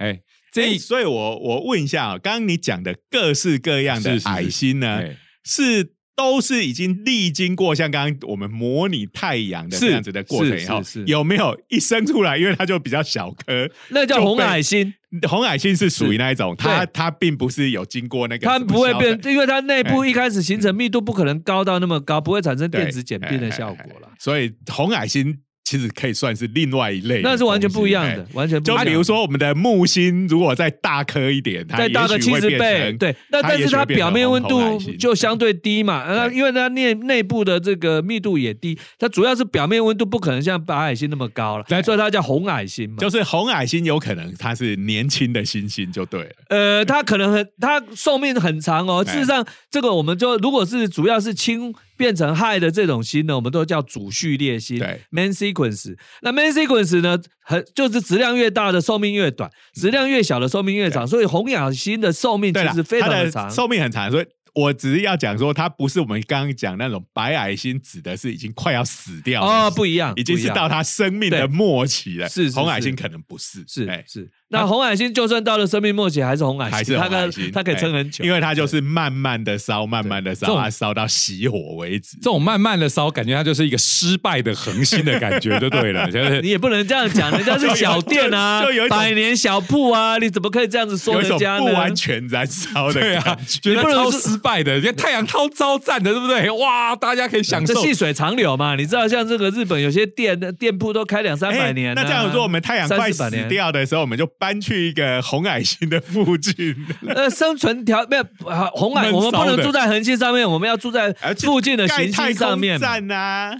[0.00, 0.20] 哎，
[0.50, 5.16] 这所以我我问一下啊，刚刚你讲的各式各样的矮星呢，哎。
[5.42, 14.92] 是都是已经历经过像刚刚我们模拟太阳的这样子的过程以后有没有一生出来，因为它就比较小颗，那叫红矮星，
[15.28, 24.10] 红矮星是属于那一种，它它并不是有经过那个它不会变，因为它内部一开始形成密度不可能高到那么高，不会产生电子简并的效果了哎。
[24.10, 24.16] 哎哎。
[24.18, 25.36] 所以红矮星
[25.70, 28.84] 其实可以算是另外一类那是完全不一样的哎，完全不一样。
[28.84, 42.96] 就比如说我们的木星，如果再大颗一点，它再大个七十倍，成对，那但是它表面温度就相对低嘛，那因为它内内部的这个密度也低，它主要是表面温度不可能像白矮星那么高了，所以它叫红矮星嘛。
[42.98, 46.30] 就是红矮星有可能它是年轻的星星就对了。
[46.48, 49.04] 呃，它可能很，它寿命很长哦。
[49.06, 55.94] 哎事实上，这个我们就如果是主要是氢变成氦的这种星呢，我们都叫主序列星对 （main sequence）。
[56.22, 61.06] 那 main sequence 呢，很就是质量越大的寿命越短，质量越小的寿命越长。
[61.06, 63.50] 所以红矮星的寿命其实非常的长。
[63.50, 72.26] 寿命很长，所以我只是要讲说，它不是我们刚刚讲那种白矮星，指的是已经快要死掉的哦，不一样，已经是到它生命的末期了。
[72.26, 74.30] 是是是红矮星可能不是，是哎是。
[74.52, 82.22] 那红矮星就算到了生命末期，还是红矮星，还是它可它可以撑很久，哎因为它就是慢慢的烧，慢慢的烧，种它烧到熄火为止这。
[82.24, 91.60] 种慢慢的烧，感觉它就是一个失败的恒星的感觉，就对了， 就是你也不能这样讲，人家是小店啊 就有一，种百年小铺啊，你怎么可以这样子说有一种人家呢？
[91.60, 93.60] 不完全燃烧的对啊感，觉。
[93.60, 96.50] 觉得超你不能说失败的，人家太阳超超赞的，对不对？
[96.50, 97.72] 哇，大家可以享受。
[97.72, 106.74] 这细水长流嘛，你知道像这个日本有些店的店铺都开两三百哎年啊、那这样说，我们太阳快死掉的时候，我们就搬去一个红矮星的附近。
[107.06, 112.86] 呃，生存条没有啊红矮，我们不能住在恒星上面，我们要住在附近的行星上面嘛。
[112.86, 113.52] 站啊，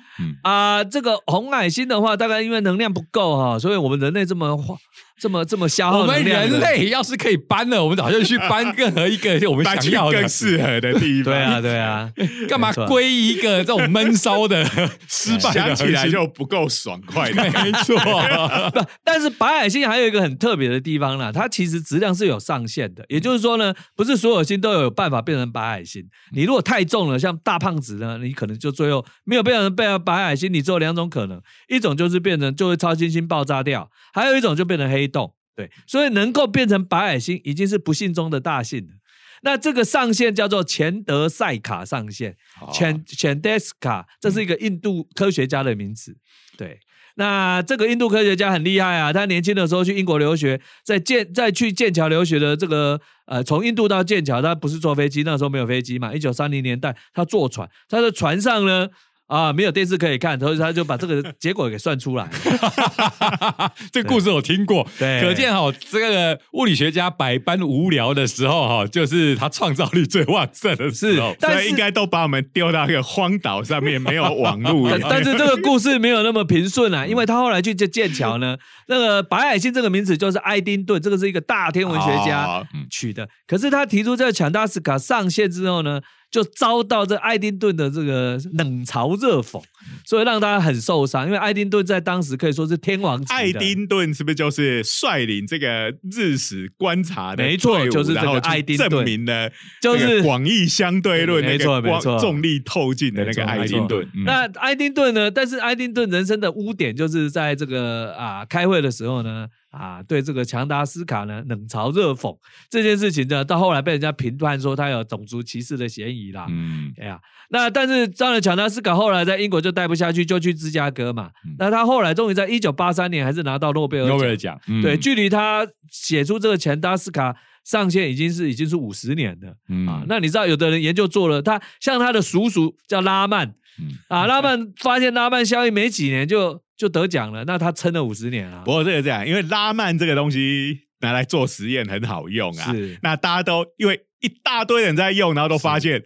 [0.43, 4.75] 啊、这个红矮星的话，大概因为能量不够哈，所以我们人类这么花
[5.21, 10.27] 这么这么消耗我们人类要是可以搬了，我们早就去搬任何一个我们想要更。
[10.31, 11.35] 适合的地方。
[11.35, 12.11] 对啊，对啊，
[12.49, 14.65] 干嘛归一个这种闷骚的
[15.09, 17.43] 失败的想起来就不够爽快的。
[17.51, 17.99] 没错，
[18.73, 26.03] 不，但是白矮星还有一个很特别的地方啦，它其实质量是有上限的，也就是说呢，不是所有星都有办法变成白矮星。
[26.33, 35.35] 你如果太重了，像大胖子呢，你可能就最后没有变成变成白矮星，你只有两种可能，一种就是变成就会超新星爆炸掉，还有一种就变成黑洞。
[35.57, 38.95] 对，所以能够变成白矮星已经是不幸中的大幸了。
[39.43, 42.35] 那这个上限叫做钱德塞卡上限，
[42.73, 46.17] 钱钱德斯卡，这是一个印度科学家的名字。
[46.57, 46.79] 对，
[47.17, 58.89] 那这个印度科学家很厉害啊，他年轻的时候去英国留学，在剑在去剑桥留学的这个呃，从印度到剑桥，他不是坐飞机，那时候没有飞机嘛，一九三零年代他坐船，他的船上呢。
[59.31, 62.29] 啊，没有电视可以看，所以他就把这个结果给算出来。
[63.93, 71.35] 这个故事我听过，对可见哈，这个物理学家百般无聊的时候哈，就是他创造力最旺盛的时候。
[71.39, 75.21] 但是所以应该都把我们丢到一个荒岛上面，没有网络但。
[75.21, 78.57] 是这个故事没有那么平顺啊， 因为他后来去剑剑桥呢，
[78.89, 83.29] 那个白矮星这个名字就是爱丁顿，这个是一个大天文学家哦取的。
[83.47, 86.01] 可是他提出这个强大斯卡上线之后呢，
[86.31, 89.63] 就遭到这爱丁顿的这个冷嘲热讽，
[90.05, 91.27] 所以让大家很受伤。
[91.27, 99.51] 因为爱丁顿在当时可以说是天王级的爱丁顿是不是就是率领这个日史观察的没错就是这个爱丁顿证明了
[99.81, 104.07] 就是广义相对论没错没错重力透镜的那个爱丁顿。
[104.15, 105.31] 嗯那爱丁顿呢？
[105.31, 112.37] 但是爱丁顿人生的污点就是在这个啊开会的时候呢，啊对这个强达斯卡呢冷嘲热讽
[112.69, 116.47] 这件事情呢，到后来被人家评判说他有种族歧视的嫌疑啦。
[116.49, 117.19] 嗯，哎呀，
[117.51, 121.31] 那但是当然，强达斯卡后来在英国就待不下去，就去芝加哥嘛。
[121.45, 124.59] 嗯那他后来终于在一九八三年还是拿到诺贝尔诺贝尔奖。
[124.67, 129.55] 嗯对，距离他写出这个强达斯卡上线已经是已经是五十年了。
[129.69, 133.49] 嗯啊，那你知道有的人研究做了，他像他的叔叔叫拉曼
[133.79, 138.73] 嗯啊，拉曼发现拉曼效应没几年就就得奖了，那他撑了五十年啊不。
[138.73, 146.03] 过这个这样，因为拉曼这个东西拿来做实验很好用啊是，那大家都因为一大堆人在用，然后都发现。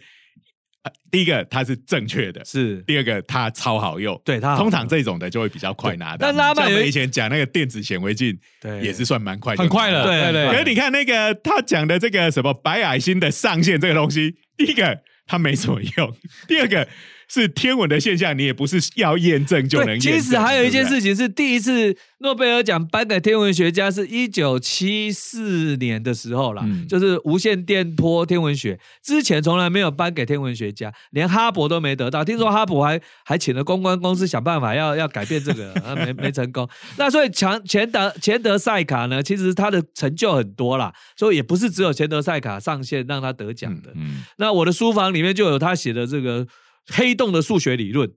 [1.11, 4.19] 第一个它是正确的，是第二个它超好用。
[4.25, 6.19] 对它通常这种的就会比较快拿的。
[6.19, 10.51] 但拉曼有一像我们以前讲那个电子显微镜，对也是算蛮快就很快了，对对对。
[10.51, 16.15] 可是你看那个他讲的这个什么白矮星的上限这个东西，第一个它没什么用，
[16.47, 16.87] 第二个
[17.27, 20.13] 是天文的现象，你也不是要验证就能验，证。
[20.13, 32.23] 其实还有一件事情是，第一次诺贝尔奖颁给天文学家是一九七四年的时候啦，嗯就是无线电波天文学之前从来没有颁给天文学家，连哈勃都没得到。
[32.23, 36.67] 听说哈勃还还请了公关公司想办法要 要改变这个，啊、没 没成功。
[36.97, 43.91] 那所以强钱德钱德赛卡呢，其实他的成就很多啦，所以也不是只有钱德赛卡上线让他得奖的。
[43.95, 46.47] 嗯，那我的书房里面就有他写的这个
[46.87, 48.09] 黑洞的数学理论。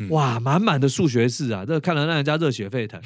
[0.00, 3.00] 嗯哇，满满的数学式啊，这看了让人家热血沸腾。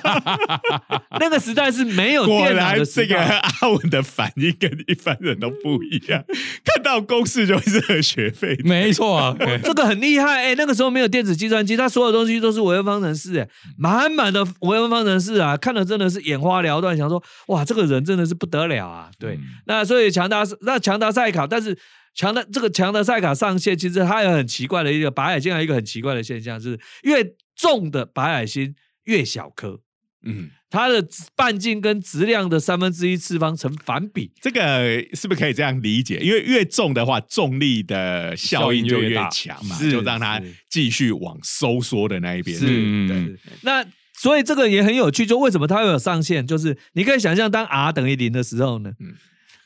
[1.20, 6.24] 那个时代是没有果电脑的时这个，阿文的反应跟一般人都不一样，
[6.64, 8.66] 看到公式就会热血沸腾。
[8.66, 19.10] 没错啊， 这个很厉害哎、那个时候没有电子计算机，它所有东西都是微分方程式哎、满满的微分方程式啊，看了真的是眼花缭乱，想说哇，这个人真的是不得了啊。
[19.18, 21.76] 对，嗯那所以强达那强达赛考，但是
[22.16, 27.22] 强的这个强的赛卡上线，其实它有很奇怪的一个白矮星，还有一个很奇怪的现象，是越
[27.54, 29.80] 重的白矮星越小颗，
[30.24, 31.06] 嗯，它的
[31.36, 34.32] 半径跟质量的三分之一次方成反比。
[34.40, 36.18] 这个是不是可以这样理解？
[36.18, 42.58] 因为越重的话，重力的效应就越强嘛，就让它是继续往收缩的那一边。
[42.58, 43.36] 是嗯对。
[43.60, 46.46] 那所以这个也很有趣，就为什么它会有上限？
[46.46, 49.14] 就是你可以想象，当 r 等于零的时候呢，嗯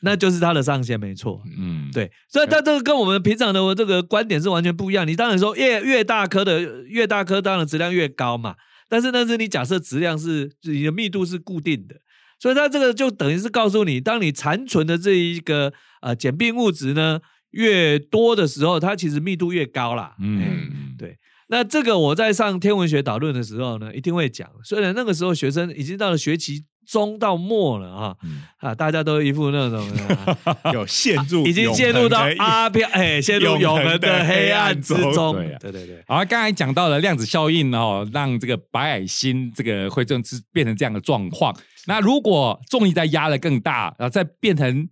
[0.01, 1.41] 那就是它的上限，没错。
[1.57, 5.07] 嗯，对，所以它这个跟我们平常的这个观点是完全不一样。
[5.07, 8.55] 你当然说越越大颗的越大颗，当然质量越高嘛。
[8.89, 11.95] 但是但是你假设质量是你的密度是固定的，
[12.39, 15.71] 所以它这个就等于是告诉你，当你残存的这一个
[16.01, 17.19] 呃简并物质呢
[17.51, 20.15] 越多的时候，它其实密度越高啦。
[20.19, 21.17] 嗯，嗯，对。
[21.47, 24.49] 那这个我在上天文学导论的时候呢，一定会讲。
[24.63, 28.43] 虽然那个时候学生已经到了学期中到末了啊，嗯。
[28.57, 29.79] 啊，大家都一副那种、
[30.43, 35.33] 啊 有陷入已经陷入到阿飘， 哎，陷入永永恒恒的的黑暗之中。
[35.33, 35.57] 对啊。
[35.61, 41.55] 对对对，好，刚才讲到了量子效应哦，让这个白矮星这个会正是变成这样的状况。
[41.87, 44.87] 那如果重力再压的更大，然后再变成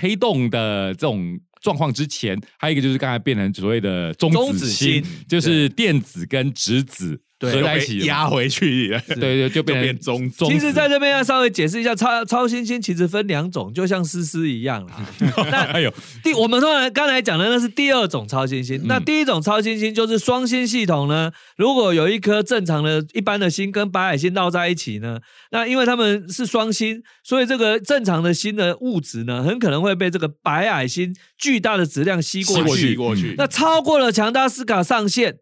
[0.00, 15.06] 黑洞的这种状况之前，还有一个就是刚才变成所谓的中中子子星星，就是电子跟质子对合在一起，压回去， 对对，就就变成变中中其实在这边要稍微解释一下，超超新星其实分两种，就像思思一样啦。
[15.50, 21.30] 那哎呦，第我们通常刚才讲的那是第二种超新星，那嗯第一种超新星就是双星系统呢。
[21.56, 25.18] 如果有一颗正常的一般的星跟白矮星绕在一起呢，
[25.50, 32.94] 那因为它们是双星，所以这个正常的星的物质呢，很可能会被这个白矮星巨大的质量吸过吸。
[32.94, 35.36] 过去，那超过了强大斯卡上限，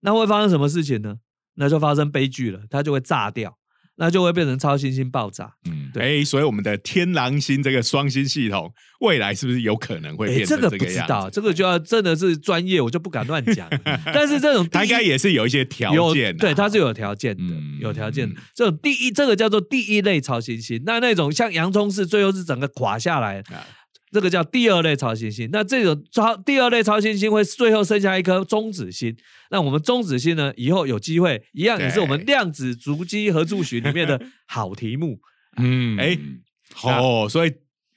[0.00, 1.14] 那会发生什么事情呢？
[1.58, 3.52] 那就发生悲剧了，它就会炸掉，
[3.96, 5.52] 那就会变成超新星爆炸。
[5.68, 10.90] 嗯，哎，所以我们的天狼星这个双星系统，未来是不是有可能会哎，变成这个不个不？
[10.90, 13.68] 知道，这个就要真的是专业，我就不敢乱讲。
[14.06, 18.40] 但是这种 应该也是有一些条件啊，对，它是有条件的，嗯有条件的。
[18.54, 20.80] 这种第一，这个叫做第一类超新星。
[20.86, 23.66] 那那种像洋葱式，最后是整个垮下来，啊
[24.10, 25.48] 这个叫第二类超新星。
[25.52, 29.16] 那这种超第二类超新星会最后剩下一颗中子星。
[29.50, 35.18] 那我们中子星呢，以后有机会一样也是我们量子足迹合组群里面的好题目。
[35.58, 36.18] 嗯，哎
[36.82, 37.52] 哦，所以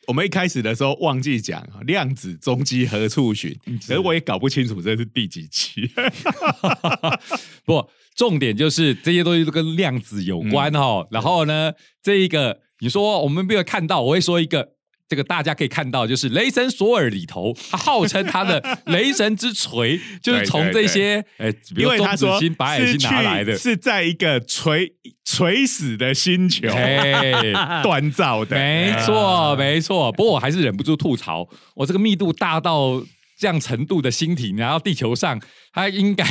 [0.07, 3.55] 我们一开始的时候忘记讲啊量子中基何处寻，
[3.88, 5.89] 可是我也搞不清楚这是第几期。
[7.66, 11.07] 不，重点就是这些东西都跟量子有关哦。
[11.12, 14.74] 然后呢，这一个你说我们没有看到，我会说一个。
[15.12, 24.93] 这个大家可以看到，就是雷神索尔里头，他号称他的 雷神之锤，就是从这些哎，比因如为他说中子星、白矮星拿来的，是在一个垂
[25.26, 27.34] 垂死的星球哎，
[27.84, 30.09] 锻造的，没错，没错。
[30.14, 31.45] 不过我还是忍不住吐槽，
[31.76, 33.03] 我这个密度大到
[33.38, 35.38] 这样程度的星体，然后地球上，
[35.74, 36.26] 它应该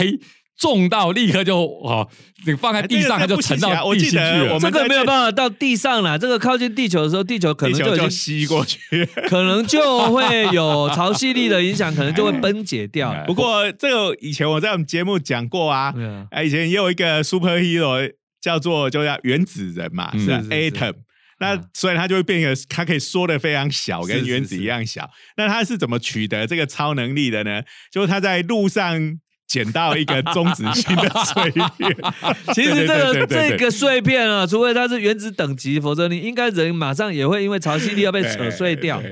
[0.60, 2.06] 重到立刻就哦，
[2.46, 4.54] 你放在地上，它就沉到地心去了。
[4.54, 8.78] 我们这个没有办法到地上了，这个靠近地球的时候，地球可能就已经吸过去。
[9.26, 13.10] 可能就会有潮汐力的影响，可能就会崩解掉。
[13.10, 15.94] 哎 不过这个以前我在我们节目讲过啊，
[16.44, 20.94] 以前也有一个 superhero 叫做就叫原子人嘛，是嗯是是 atom。
[21.38, 25.08] 那啊所以它就会变成，它可以缩的非常小，跟原子一样小。
[25.38, 27.62] 那它是怎么取得这个超能力的呢？
[27.90, 29.18] 就是他在路上
[29.50, 31.96] 捡到一个中子星的碎片。
[32.54, 39.02] 其实这个这个碎片啊，除非它是原子等级，否则你应该人马上也会因为潮汐力要被扯碎掉。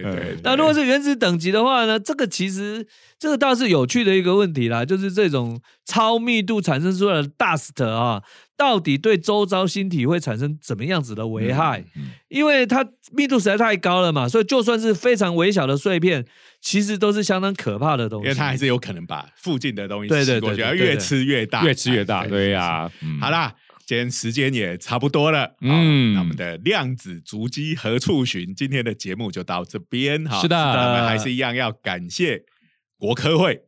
[0.45, 2.87] 那如果是原子等级的话呢，这个其实
[3.19, 8.23] 这个倒是有趣的一个问题啦，就是这种超密度产生出来的 dust 啊，
[8.59, 11.85] 到底对周遭星体会产生怎么样子的危害？
[11.95, 16.27] 嗯因为它密度实在太高了嘛，所以就算是非常微小的碎片，
[16.61, 18.25] 其实都是相当可怕的东西。
[18.25, 23.55] 因为它还是有可能把附近的东西对对吸过去，对对对要越吃越大，越吃越大，哎对呀，嗯好，啦，
[23.87, 28.55] 今天时间也差不多了，嗯，嗯那我们的量子足迹何处寻？
[28.55, 30.43] 今天的节目就到这边哈。
[30.43, 32.43] 是的那我们还是一样要感谢
[32.99, 33.61] 国科会哎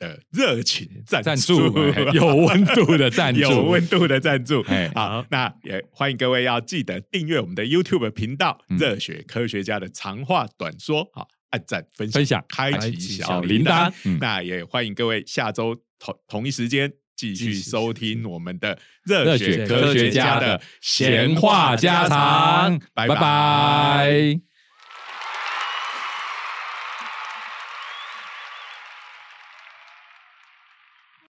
[0.00, 4.62] 的热情赞赞助哎有温度的 赞助，有温度的赞助。
[4.62, 4.90] 哎。
[4.94, 24.40] 好，那也欢迎各位要记得订阅我们的 YouTube 频道嗯“热血科学家的长话短说”，好，按赞分享开启小小铃铛那也欢迎各位下周同同一时间继续收听我们的热热血科学学家的闲话家常，拜拜